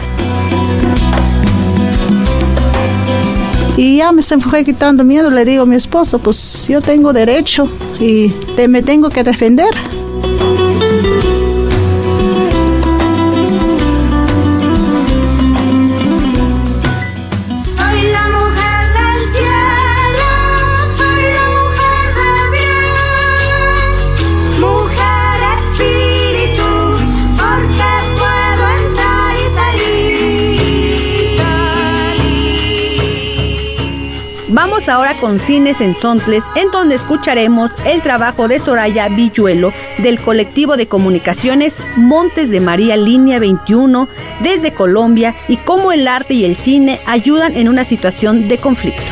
Y 3.76 3.96
ya 3.96 4.12
me 4.12 4.22
se 4.22 4.36
quitando 4.64 5.02
miedo, 5.02 5.30
le 5.30 5.44
digo 5.44 5.64
a 5.64 5.66
mi 5.66 5.74
esposo, 5.74 6.20
pues 6.20 6.68
yo 6.68 6.80
tengo 6.80 7.12
derecho 7.12 7.68
y 7.98 8.32
me 8.68 8.84
tengo 8.84 9.08
que 9.08 9.24
defender. 9.24 9.74
Con 35.20 35.38
Cines 35.38 35.80
en 35.80 35.94
Sontles, 35.94 36.42
en 36.56 36.70
donde 36.70 36.94
escucharemos 36.94 37.70
el 37.84 38.00
trabajo 38.02 38.48
de 38.48 38.58
Soraya 38.58 39.08
Villuelo 39.08 39.72
del 39.98 40.18
colectivo 40.20 40.76
de 40.76 40.88
comunicaciones 40.88 41.74
Montes 41.96 42.50
de 42.50 42.60
María 42.60 42.96
Línea 42.96 43.38
21 43.38 44.08
desde 44.40 44.72
Colombia 44.72 45.34
y 45.48 45.56
cómo 45.58 45.92
el 45.92 46.08
arte 46.08 46.34
y 46.34 46.44
el 46.44 46.56
cine 46.56 47.00
ayudan 47.06 47.56
en 47.56 47.68
una 47.68 47.84
situación 47.84 48.48
de 48.48 48.58
conflicto. 48.58 49.02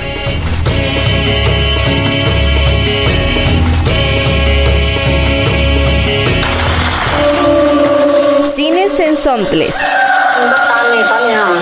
Cines 8.54 8.98
en 8.98 9.16
Sontles. 9.16 9.76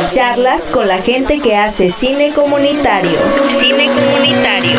Charlas 0.08 0.70
con 0.72 0.86
la 0.88 0.98
gente 0.98 1.40
que 1.40 1.56
hace 1.56 1.90
cine 1.90 2.32
comunitario. 2.32 3.18
Cine 3.58 3.88
comunitario. 3.88 4.78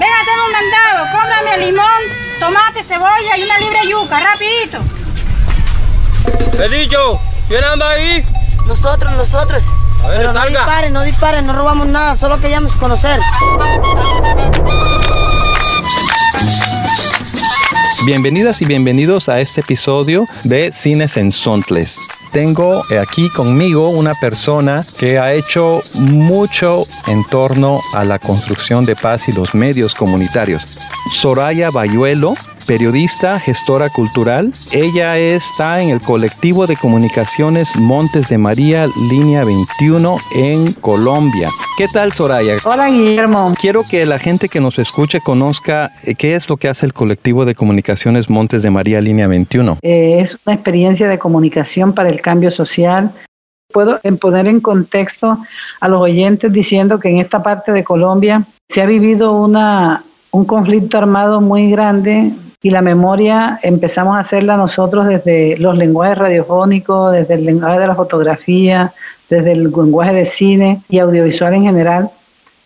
Ven 0.00 0.12
a 0.12 0.20
hacer 0.20 0.38
un 0.44 0.52
mandado, 0.52 1.06
cómprame 1.12 1.58
limón, 1.66 1.86
tomate, 2.40 2.82
cebolla 2.82 3.38
y 3.38 3.42
una 3.44 3.58
libre 3.58 3.78
yuca, 3.88 4.20
rapidito. 4.20 4.78
He 6.62 6.68
dicho, 6.68 7.20
¿quién 7.48 7.64
anda 7.64 7.90
ahí? 7.90 8.24
Nosotros, 8.66 9.12
nosotros. 9.12 9.62
Pero 10.06 10.32
no 10.32 10.46
disparen, 10.46 10.92
no 10.92 11.02
disparen, 11.02 11.46
no 11.46 11.52
robamos 11.52 11.86
nada, 11.86 12.16
solo 12.16 12.38
queríamos 12.40 12.72
conocer. 12.74 13.20
Bienvenidas 18.04 18.62
y 18.62 18.66
bienvenidos 18.66 19.28
a 19.28 19.40
este 19.40 19.62
episodio 19.62 20.26
de 20.44 20.72
Cines 20.72 21.16
en 21.16 21.32
Sontles. 21.32 21.98
Tengo 22.30 22.82
aquí 23.00 23.28
conmigo 23.30 23.88
una 23.88 24.14
persona 24.14 24.84
que 24.98 25.18
ha 25.18 25.32
hecho 25.32 25.78
mucho 25.94 26.86
en 27.06 27.24
torno 27.24 27.80
a 27.94 28.04
la 28.04 28.18
construcción 28.18 28.84
de 28.84 28.94
paz 28.94 29.28
y 29.28 29.32
los 29.32 29.54
medios 29.54 29.94
comunitarios. 29.94 30.75
Soraya 31.10 31.70
Bayuelo 31.70 32.34
periodista, 32.66 33.38
gestora 33.38 33.88
cultural. 33.88 34.52
Ella 34.72 35.16
está 35.16 35.80
en 35.80 35.90
el 35.90 36.00
colectivo 36.00 36.66
de 36.66 36.76
comunicaciones 36.76 37.76
Montes 37.76 38.28
de 38.28 38.38
María, 38.38 38.88
línea 39.08 39.44
21 39.44 40.18
en 40.34 40.72
Colombia. 40.74 41.48
¿Qué 41.78 41.86
tal, 41.88 42.12
Soraya? 42.12 42.56
Hola, 42.64 42.88
Guillermo. 42.88 43.54
Quiero 43.58 43.82
que 43.88 44.04
la 44.04 44.18
gente 44.18 44.48
que 44.48 44.60
nos 44.60 44.78
escuche 44.78 45.20
conozca 45.20 45.92
eh, 46.04 46.14
qué 46.14 46.34
es 46.34 46.48
lo 46.48 46.56
que 46.56 46.68
hace 46.68 46.84
el 46.86 46.92
colectivo 46.92 47.44
de 47.44 47.54
comunicaciones 47.54 48.28
Montes 48.28 48.62
de 48.62 48.70
María, 48.70 49.00
línea 49.00 49.28
21. 49.28 49.78
Eh, 49.82 50.20
es 50.20 50.38
una 50.44 50.54
experiencia 50.54 51.08
de 51.08 51.18
comunicación 51.18 51.94
para 51.94 52.08
el 52.08 52.20
cambio 52.20 52.50
social 52.50 53.12
puedo 53.72 54.00
poner 54.20 54.46
en 54.46 54.60
contexto 54.60 55.38
a 55.80 55.88
los 55.88 56.00
oyentes 56.00 56.50
diciendo 56.52 56.98
que 56.98 57.10
en 57.10 57.18
esta 57.18 57.42
parte 57.42 57.72
de 57.72 57.84
Colombia 57.84 58.44
se 58.68 58.80
ha 58.80 58.86
vivido 58.86 59.32
una, 59.32 60.04
un 60.36 60.44
conflicto 60.44 60.98
armado 60.98 61.40
muy 61.40 61.70
grande 61.70 62.30
y 62.60 62.68
la 62.68 62.82
memoria 62.82 63.58
empezamos 63.62 64.16
a 64.16 64.20
hacerla 64.20 64.58
nosotros 64.58 65.06
desde 65.06 65.56
los 65.56 65.78
lenguajes 65.78 66.18
radiofónicos, 66.18 67.12
desde 67.12 67.34
el 67.34 67.46
lenguaje 67.46 67.80
de 67.80 67.86
la 67.86 67.94
fotografía, 67.94 68.92
desde 69.30 69.52
el 69.52 69.62
lenguaje 69.62 70.12
de 70.12 70.26
cine 70.26 70.82
y 70.90 70.98
audiovisual 70.98 71.54
en 71.54 71.62
general, 71.62 72.10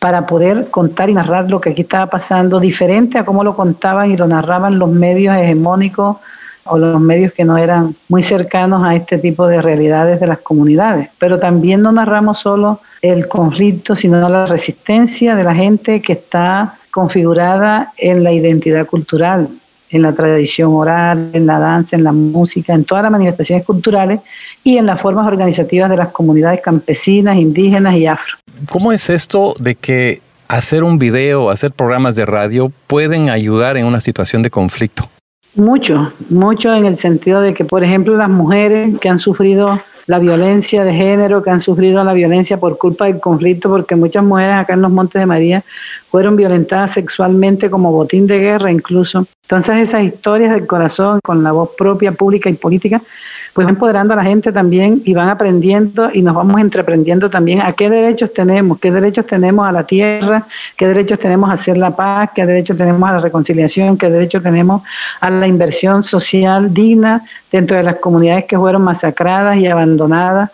para 0.00 0.26
poder 0.26 0.68
contar 0.70 1.11
y 1.11 1.14
narrar 1.14 1.48
lo 1.48 1.61
que 1.61 1.70
aquí 1.70 1.83
estaba 1.83 2.06
pasando, 2.06 2.59
diferente 2.59 3.18
a 3.18 3.24
cómo 3.24 3.44
lo 3.44 3.54
contaban 3.54 4.11
y 4.11 4.16
lo 4.16 4.26
narraban 4.26 4.76
los 4.76 4.90
medios 4.90 5.37
hegemónicos 5.37 6.16
o 6.64 6.76
los 6.76 7.00
medios 7.00 7.33
que 7.33 7.44
no 7.44 7.56
eran 7.56 7.94
muy 8.09 8.24
cercanos 8.24 8.83
a 8.83 8.96
este 8.96 9.16
tipo 9.16 9.46
de 9.46 9.62
realidades 9.62 10.18
de 10.18 10.26
las 10.26 10.38
comunidades. 10.38 11.11
Pero 11.20 11.38
también 11.38 11.83
no 11.83 11.92
narramos 11.92 12.40
solo 12.40 12.80
el 13.02 13.28
conflicto, 13.28 13.94
sino 13.94 14.28
la 14.28 14.46
resistencia 14.46 15.34
de 15.34 15.44
la 15.44 15.54
gente 15.54 16.02
que 16.02 16.14
está 16.14 16.78
configurada 16.90 17.92
en 17.96 18.22
la 18.22 18.32
identidad 18.32 18.86
cultural, 18.86 19.48
en 19.90 20.02
la 20.02 20.12
tradición 20.12 20.72
oral, 20.74 21.30
en 21.32 21.46
la 21.46 21.58
danza, 21.58 21.96
en 21.96 22.04
la 22.04 22.12
música, 22.12 22.74
en 22.74 22.84
todas 22.84 23.02
las 23.02 23.12
manifestaciones 23.12 23.64
culturales 23.64 24.20
y 24.62 24.76
en 24.76 24.86
las 24.86 25.00
formas 25.00 25.26
organizativas 25.26 25.90
de 25.90 25.96
las 25.96 26.08
comunidades 26.08 26.60
campesinas, 26.60 27.36
indígenas 27.36 27.96
y 27.96 28.06
afro. 28.06 28.36
¿Cómo 28.68 28.92
es 28.92 29.08
esto 29.10 29.54
de 29.58 29.74
que 29.74 30.20
hacer 30.48 30.84
un 30.84 30.98
video, 30.98 31.50
hacer 31.50 31.72
programas 31.72 32.16
de 32.16 32.26
radio 32.26 32.72
pueden 32.86 33.30
ayudar 33.30 33.76
en 33.76 33.86
una 33.86 34.00
situación 34.00 34.42
de 34.42 34.50
conflicto? 34.50 35.08
Mucho, 35.54 36.12
mucho 36.28 36.72
en 36.74 36.86
el 36.86 36.98
sentido 36.98 37.40
de 37.40 37.54
que, 37.54 37.64
por 37.64 37.82
ejemplo, 37.82 38.16
las 38.16 38.30
mujeres 38.30 38.98
que 39.00 39.08
han 39.08 39.18
sufrido 39.18 39.80
la 40.06 40.18
violencia 40.18 40.84
de 40.84 40.92
género, 40.92 41.42
que 41.42 41.50
han 41.50 41.60
sufrido 41.60 42.02
la 42.04 42.12
violencia 42.12 42.58
por 42.58 42.78
culpa 42.78 43.06
del 43.06 43.20
conflicto, 43.20 43.68
porque 43.68 43.96
muchas 43.96 44.24
mujeres 44.24 44.56
acá 44.56 44.74
en 44.74 44.82
los 44.82 44.90
Montes 44.90 45.20
de 45.20 45.26
María 45.26 45.62
fueron 46.10 46.36
violentadas 46.36 46.92
sexualmente 46.92 47.70
como 47.70 47.92
botín 47.92 48.26
de 48.26 48.38
guerra 48.38 48.72
incluso. 48.72 49.26
Entonces 49.42 49.88
esas 49.88 50.04
historias 50.04 50.52
del 50.52 50.66
corazón, 50.66 51.20
con 51.22 51.42
la 51.42 51.52
voz 51.52 51.70
propia, 51.76 52.12
pública 52.12 52.50
y 52.50 52.54
política, 52.54 53.00
pues 53.61 53.66
van 53.66 53.75
empoderando 53.75 54.14
a 54.14 54.16
la 54.16 54.25
gente 54.25 54.53
también 54.53 55.03
y 55.05 55.12
van 55.12 55.29
aprendiendo 55.29 56.09
y 56.11 56.23
nos 56.23 56.35
vamos 56.35 56.59
entreprendiendo 56.62 57.29
también 57.29 57.61
a 57.61 57.75
qué 57.75 57.90
derechos 57.90 58.33
tenemos, 58.33 58.81
qué 58.81 58.90
derechos 58.90 59.27
tenemos 59.27 59.68
a 59.68 59.73
la 59.73 59.85
tierra, 59.85 60.46
qué 60.79 60.87
derechos 60.87 61.18
tenemos 61.18 61.51
a 61.51 61.53
hacer 61.53 61.77
la 61.77 61.94
paz, 61.94 62.31
qué 62.35 62.46
derechos 62.46 62.79
tenemos 62.79 63.07
a 63.07 63.12
la 63.12 63.18
reconciliación, 63.18 63.99
qué 63.99 64.09
derechos 64.09 64.42
tenemos 64.42 64.83
a 65.20 65.29
la 65.29 65.46
inversión 65.46 66.05
social 66.05 66.73
digna 66.73 67.23
dentro 67.53 67.77
de 67.77 67.83
las 67.83 67.96
comunidades 67.96 68.46
que 68.46 68.57
fueron 68.57 68.81
masacradas 68.81 69.59
y 69.59 69.66
abandonadas. 69.66 70.51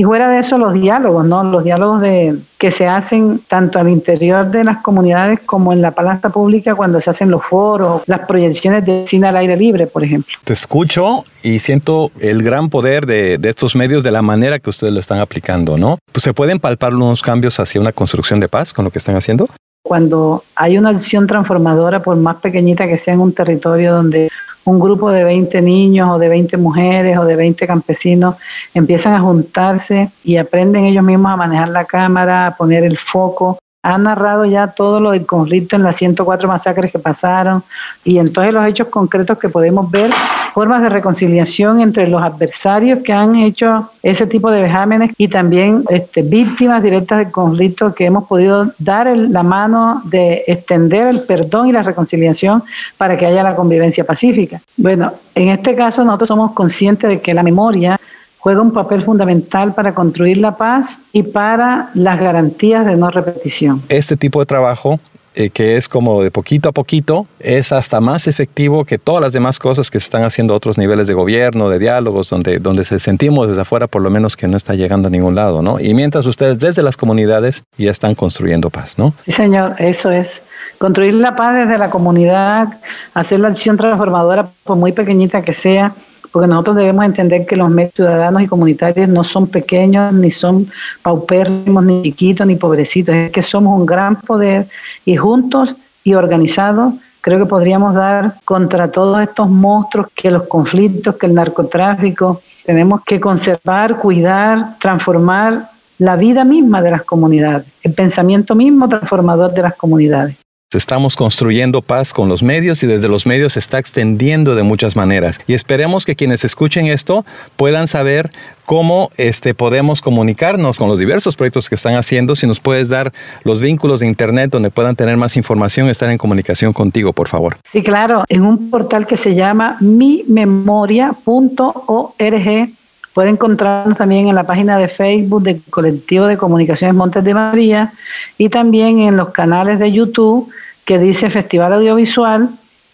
Y 0.00 0.02
fuera 0.02 0.30
de 0.30 0.38
eso, 0.38 0.56
los 0.56 0.72
diálogos, 0.72 1.26
¿no? 1.26 1.44
Los 1.44 1.62
diálogos 1.62 2.00
de, 2.00 2.34
que 2.56 2.70
se 2.70 2.86
hacen 2.86 3.42
tanto 3.46 3.78
al 3.78 3.90
interior 3.90 4.50
de 4.50 4.64
las 4.64 4.80
comunidades 4.80 5.40
como 5.44 5.74
en 5.74 5.82
la 5.82 5.90
palestra 5.90 6.30
pública 6.30 6.74
cuando 6.74 7.02
se 7.02 7.10
hacen 7.10 7.30
los 7.30 7.44
foros, 7.44 8.00
las 8.06 8.20
proyecciones 8.26 8.86
de 8.86 9.04
cine 9.06 9.28
al 9.28 9.36
aire 9.36 9.58
libre, 9.58 9.86
por 9.86 10.02
ejemplo. 10.02 10.34
Te 10.42 10.54
escucho 10.54 11.24
y 11.42 11.58
siento 11.58 12.10
el 12.18 12.42
gran 12.42 12.70
poder 12.70 13.04
de, 13.04 13.38
estos 13.42 13.76
medios 13.76 14.02
de 14.02 14.10
la 14.10 14.22
manera 14.22 14.58
que 14.58 14.70
ustedes 14.70 14.94
lo 14.94 15.00
están 15.00 15.18
aplicando, 15.18 15.76
¿no? 15.76 15.98
Pues 16.12 16.24
se 16.24 16.32
pueden 16.32 16.60
palpar 16.60 16.94
unos 16.94 17.20
cambios 17.20 17.60
hacia 17.60 17.78
una 17.78 17.92
construcción 17.92 18.40
de 18.40 18.48
paz 18.48 18.72
con 18.72 18.86
lo 18.86 18.90
que 18.90 19.00
están 19.00 19.16
haciendo. 19.16 19.50
Cuando 19.82 20.44
hay 20.54 20.78
una 20.78 20.90
acción 20.90 21.26
transformadora, 21.26 22.02
por 22.02 22.16
más 22.16 22.36
pequeñita 22.36 22.86
que 22.86 22.98
sea 22.98 23.14
en 23.14 23.20
un 23.20 23.32
territorio 23.32 23.94
donde 23.94 24.30
un 24.64 24.78
grupo 24.78 25.10
de 25.10 25.24
20 25.24 25.62
niños 25.62 26.10
o 26.10 26.18
de 26.18 26.28
20 26.28 26.56
mujeres 26.58 27.18
o 27.18 27.24
de 27.24 27.34
20 27.34 27.66
campesinos 27.66 28.36
empiezan 28.74 29.14
a 29.14 29.20
juntarse 29.20 30.10
y 30.22 30.36
aprenden 30.36 30.84
ellos 30.84 31.02
mismos 31.02 31.32
a 31.32 31.36
manejar 31.36 31.68
la 31.68 31.86
cámara, 31.86 32.46
a 32.46 32.56
poner 32.56 32.84
el 32.84 32.98
foco. 32.98 33.58
Han 33.82 34.02
narrado 34.02 34.44
ya 34.44 34.66
todo 34.66 35.00
lo 35.00 35.12
del 35.12 35.24
conflicto 35.24 35.74
en 35.74 35.82
las 35.82 35.96
104 35.96 36.46
masacres 36.46 36.92
que 36.92 36.98
pasaron 36.98 37.62
y 38.04 38.18
entonces 38.18 38.52
los 38.52 38.66
hechos 38.66 38.88
concretos 38.88 39.38
que 39.38 39.48
podemos 39.48 39.90
ver, 39.90 40.10
formas 40.52 40.82
de 40.82 40.90
reconciliación 40.90 41.80
entre 41.80 42.06
los 42.06 42.22
adversarios 42.22 42.98
que 43.02 43.14
han 43.14 43.36
hecho 43.36 43.90
ese 44.02 44.26
tipo 44.26 44.50
de 44.50 44.60
vejámenes 44.60 45.12
y 45.16 45.28
también 45.28 45.84
este, 45.88 46.20
víctimas 46.20 46.82
directas 46.82 47.20
del 47.20 47.30
conflicto 47.30 47.94
que 47.94 48.04
hemos 48.04 48.24
podido 48.24 48.70
dar 48.78 49.06
la 49.16 49.42
mano 49.42 50.02
de 50.04 50.44
extender 50.46 51.06
el 51.06 51.22
perdón 51.22 51.68
y 51.68 51.72
la 51.72 51.82
reconciliación 51.82 52.62
para 52.98 53.16
que 53.16 53.24
haya 53.24 53.42
la 53.42 53.56
convivencia 53.56 54.04
pacífica. 54.04 54.60
Bueno, 54.76 55.12
en 55.34 55.48
este 55.48 55.74
caso 55.74 56.04
nosotros 56.04 56.28
somos 56.28 56.52
conscientes 56.52 57.08
de 57.08 57.20
que 57.22 57.32
la 57.32 57.42
memoria 57.42 57.98
juega 58.40 58.60
un 58.60 58.72
papel 58.72 59.04
fundamental 59.04 59.74
para 59.74 59.94
construir 59.94 60.38
la 60.38 60.56
paz 60.56 60.98
y 61.12 61.22
para 61.22 61.90
las 61.94 62.18
garantías 62.18 62.84
de 62.84 62.96
no 62.96 63.10
repetición. 63.10 63.82
Este 63.88 64.16
tipo 64.16 64.40
de 64.40 64.46
trabajo 64.46 64.98
eh, 65.36 65.50
que 65.50 65.76
es 65.76 65.88
como 65.88 66.24
de 66.24 66.32
poquito 66.32 66.70
a 66.70 66.72
poquito, 66.72 67.28
es 67.38 67.70
hasta 67.70 68.00
más 68.00 68.26
efectivo 68.26 68.84
que 68.84 68.98
todas 68.98 69.22
las 69.22 69.32
demás 69.32 69.60
cosas 69.60 69.88
que 69.88 70.00
se 70.00 70.04
están 70.04 70.24
haciendo 70.24 70.54
a 70.54 70.56
otros 70.56 70.76
niveles 70.76 71.06
de 71.06 71.14
gobierno, 71.14 71.70
de 71.70 71.78
diálogos, 71.78 72.28
donde, 72.28 72.58
donde 72.58 72.84
se 72.84 72.98
sentimos 72.98 73.46
desde 73.46 73.60
afuera 73.60 73.86
por 73.86 74.02
lo 74.02 74.10
menos 74.10 74.36
que 74.36 74.48
no 74.48 74.56
está 74.56 74.74
llegando 74.74 75.06
a 75.06 75.10
ningún 75.10 75.36
lado, 75.36 75.62
¿no? 75.62 75.78
Y 75.78 75.94
mientras 75.94 76.26
ustedes 76.26 76.58
desde 76.58 76.82
las 76.82 76.96
comunidades 76.96 77.62
ya 77.78 77.92
están 77.92 78.16
construyendo 78.16 78.70
paz, 78.70 78.98
¿no? 78.98 79.14
Sí, 79.24 79.30
señor, 79.30 79.76
eso 79.78 80.10
es. 80.10 80.42
Construir 80.78 81.14
la 81.14 81.36
paz 81.36 81.54
desde 81.54 81.78
la 81.78 81.90
comunidad, 81.90 82.80
hacer 83.14 83.38
la 83.38 83.48
acción 83.48 83.76
transformadora, 83.76 84.48
por 84.64 84.76
muy 84.78 84.90
pequeñita 84.90 85.42
que 85.42 85.52
sea, 85.52 85.94
porque 86.32 86.48
nosotros 86.48 86.76
debemos 86.76 87.04
entender 87.04 87.46
que 87.46 87.56
los 87.56 87.70
medios 87.70 87.94
ciudadanos 87.94 88.42
y 88.42 88.46
comunitarios 88.46 89.08
no 89.08 89.24
son 89.24 89.46
pequeños, 89.48 90.12
ni 90.12 90.30
son 90.30 90.68
paupérrimos, 91.02 91.84
ni 91.84 92.02
chiquitos, 92.02 92.46
ni 92.46 92.56
pobrecitos, 92.56 93.14
es 93.14 93.32
que 93.32 93.42
somos 93.42 93.78
un 93.78 93.86
gran 93.86 94.16
poder 94.16 94.68
y 95.04 95.16
juntos 95.16 95.74
y 96.04 96.14
organizados 96.14 96.94
creo 97.20 97.38
que 97.38 97.46
podríamos 97.46 97.94
dar 97.94 98.36
contra 98.44 98.90
todos 98.90 99.20
estos 99.22 99.48
monstruos 99.48 100.08
que 100.14 100.30
los 100.30 100.44
conflictos, 100.44 101.16
que 101.16 101.26
el 101.26 101.34
narcotráfico, 101.34 102.40
tenemos 102.64 103.02
que 103.04 103.20
conservar, 103.20 103.98
cuidar, 103.98 104.78
transformar 104.78 105.70
la 105.98 106.16
vida 106.16 106.44
misma 106.44 106.80
de 106.80 106.90
las 106.90 107.04
comunidades, 107.04 107.66
el 107.82 107.92
pensamiento 107.92 108.54
mismo 108.54 108.88
transformador 108.88 109.52
de 109.52 109.62
las 109.62 109.74
comunidades. 109.74 110.36
Estamos 110.76 111.16
construyendo 111.16 111.82
paz 111.82 112.12
con 112.12 112.28
los 112.28 112.44
medios 112.44 112.80
y 112.84 112.86
desde 112.86 113.08
los 113.08 113.26
medios 113.26 113.54
se 113.54 113.58
está 113.58 113.80
extendiendo 113.80 114.54
de 114.54 114.62
muchas 114.62 114.94
maneras. 114.94 115.40
Y 115.48 115.54
esperemos 115.54 116.06
que 116.06 116.14
quienes 116.14 116.44
escuchen 116.44 116.86
esto 116.86 117.24
puedan 117.56 117.88
saber 117.88 118.30
cómo 118.66 119.10
este, 119.16 119.52
podemos 119.52 120.00
comunicarnos 120.00 120.78
con 120.78 120.88
los 120.88 121.00
diversos 121.00 121.34
proyectos 121.34 121.68
que 121.68 121.74
están 121.74 121.96
haciendo. 121.96 122.36
Si 122.36 122.46
nos 122.46 122.60
puedes 122.60 122.88
dar 122.88 123.10
los 123.42 123.60
vínculos 123.60 123.98
de 123.98 124.06
Internet 124.06 124.52
donde 124.52 124.70
puedan 124.70 124.94
tener 124.94 125.16
más 125.16 125.36
información, 125.36 125.88
estar 125.88 126.08
en 126.08 126.18
comunicación 126.18 126.72
contigo, 126.72 127.12
por 127.12 127.26
favor. 127.26 127.56
Sí, 127.72 127.82
claro, 127.82 128.22
en 128.28 128.42
un 128.42 128.70
portal 128.70 129.08
que 129.08 129.16
se 129.16 129.34
llama 129.34 129.76
mimemoria.org. 129.80 132.79
Pueden 133.14 133.34
encontrarnos 133.34 133.98
también 133.98 134.28
en 134.28 134.36
la 134.36 134.44
página 134.44 134.78
de 134.78 134.88
Facebook 134.88 135.42
del 135.42 135.60
Colectivo 135.68 136.26
de 136.26 136.38
Comunicaciones 136.38 136.94
Montes 136.94 137.24
de 137.24 137.34
María 137.34 137.92
y 138.38 138.48
también 138.48 139.00
en 139.00 139.16
los 139.16 139.30
canales 139.30 139.80
de 139.80 139.90
YouTube 139.90 140.48
que 140.84 140.98
dice 140.98 141.30
Festival 141.30 141.72
Audiovisual. 141.72 142.50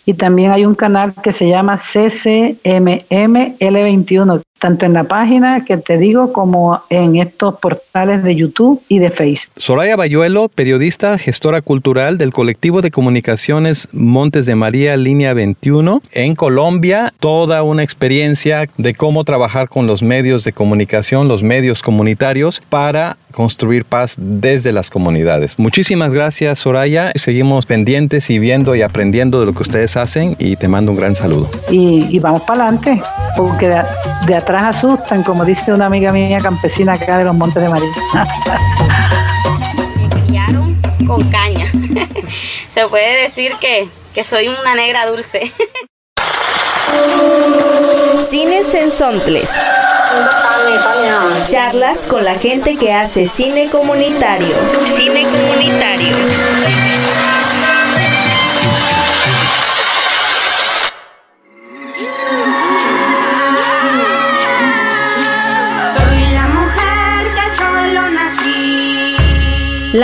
Y 0.06 0.14
también 0.14 0.52
hay 0.52 0.64
un 0.64 0.74
canal 0.74 1.12
que 1.22 1.32
se 1.32 1.46
llama 1.48 1.76
CCMML21, 1.76 4.40
tanto 4.58 4.86
en 4.86 4.92
la 4.94 5.04
página 5.04 5.64
que 5.64 5.76
te 5.76 5.98
digo 5.98 6.32
como 6.32 6.82
en 6.88 7.16
estos 7.16 7.58
portales 7.58 8.22
de 8.22 8.34
YouTube 8.34 8.82
y 8.88 8.98
de 8.98 9.10
Facebook. 9.10 9.52
Soraya 9.56 9.96
Bayuelo, 9.96 10.48
periodista, 10.48 11.18
gestora 11.18 11.60
cultural 11.60 12.18
del 12.18 12.32
colectivo 12.32 12.82
de 12.82 12.90
comunicaciones 12.90 13.88
Montes 13.92 14.46
de 14.46 14.56
María 14.56 14.96
Línea 14.96 15.34
21 15.34 16.02
en 16.12 16.34
Colombia, 16.34 17.12
toda 17.20 17.62
una 17.62 17.82
experiencia 17.82 18.68
de 18.76 18.94
cómo 18.94 19.24
trabajar 19.24 19.68
con 19.68 19.86
los 19.86 20.02
medios 20.02 20.44
de 20.44 20.52
comunicación, 20.52 21.28
los 21.28 21.42
medios 21.42 21.82
comunitarios 21.82 22.62
para 22.68 23.16
construir 23.36 23.84
paz 23.84 24.14
desde 24.16 24.72
las 24.72 24.88
comunidades. 24.88 25.58
Muchísimas 25.58 26.14
gracias 26.14 26.58
Soraya, 26.58 27.12
seguimos 27.16 27.66
pendientes 27.66 28.30
y 28.30 28.38
viendo 28.38 28.74
y 28.74 28.80
aprendiendo 28.80 29.40
de 29.40 29.44
lo 29.44 29.52
que 29.52 29.62
ustedes 29.62 29.98
hacen 29.98 30.36
y 30.38 30.56
te 30.56 30.68
mando 30.68 30.92
un 30.92 30.96
gran 30.96 31.14
saludo. 31.14 31.50
Y, 31.70 32.18
vamos 32.18 32.40
para 32.40 32.68
adelante, 32.68 33.02
porque 33.36 33.68
de, 33.68 33.82
de 34.26 34.34
atrás 34.36 34.76
asustan, 34.76 35.22
como 35.22 35.44
dice 35.44 35.70
una 35.70 35.84
amiga 35.84 36.12
mía 36.12 36.38
campesina 36.40 36.94
acá 36.94 37.18
de 37.18 37.24
los 37.24 37.36
Montes 37.36 37.62
de 37.62 37.68
María. 37.68 37.88
Me 39.96 40.22
criaron 40.22 40.80
con 41.06 41.28
caña. 41.28 41.66
Se 42.74 42.86
puede 42.88 43.24
decir 43.24 43.52
que, 43.60 43.86
que 44.14 44.24
soy 44.24 44.48
una 44.48 44.74
negra 44.74 45.04
dulce. 45.04 45.52
Cines 48.28 48.74
en 48.74 48.90
Sontles. 48.90 49.50
Charlas 51.46 52.06
con 52.08 52.24
la 52.24 52.34
gente 52.34 52.76
que 52.76 52.92
hace 52.92 53.26
cine 53.26 53.70
comunitario. 53.70 54.56
Cine 54.96 55.24
comunitario. 55.24 56.16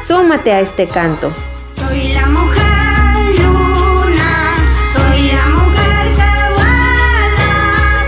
Súmate 0.00 0.52
a 0.52 0.60
este 0.60 0.86
canto. 0.86 1.32
Soy 1.74 2.12
la 2.12 2.26
mujer 2.26 3.38
luna, 3.38 4.54
soy 4.92 5.32
la 5.32 5.46
mujer 5.46 6.14
caguala, 6.16 7.52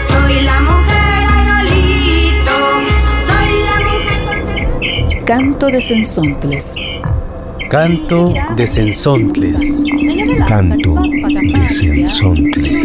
soy 0.09 0.43
la 0.43 0.61
mujer 0.61 1.25
arbolito, 1.39 2.59
soy 3.27 3.53
la 3.65 3.77
mujer... 3.89 5.25
Canto 5.27 5.67
de 5.67 5.81
Sensontles. 5.81 6.75
Canto 7.71 8.33
de 8.57 8.67
Sensontles. 8.67 9.83
Canto 10.49 10.95
de 11.03 11.69
Sensontles. 11.69 12.80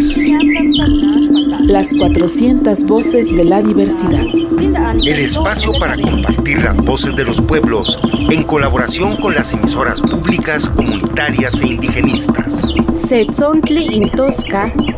Las 1.66 1.92
400 1.94 2.84
voces 2.84 3.34
de 3.34 3.44
la 3.44 3.60
diversidad. 3.60 4.24
El 4.24 5.18
espacio 5.18 5.72
para 5.78 5.96
compartir 5.96 6.62
las 6.62 6.76
voces 6.86 7.14
de 7.16 7.24
los 7.24 7.40
pueblos 7.40 7.98
en 8.30 8.44
colaboración 8.44 9.16
con 9.16 9.34
las 9.34 9.52
emisoras 9.52 10.00
públicas, 10.00 10.66
comunitarias 10.66 11.54
e 11.60 11.66
indigenistas. 11.66 12.52
Setzontli 12.94 14.08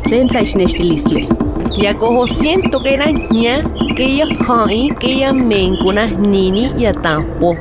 sensaixnextilistle. 0.09 1.25
Ya 1.81 1.95
cojo 1.95 2.27
siento 2.27 2.83
que 2.83 2.95
era 2.95 3.07
ña, 3.07 3.65
que 3.97 4.17
ya 4.17 4.27
hai, 4.49 4.91
que 4.99 5.19
ya 5.19 5.33
nini 5.33 6.73
ya 6.77 6.93
tampo. 6.93 7.57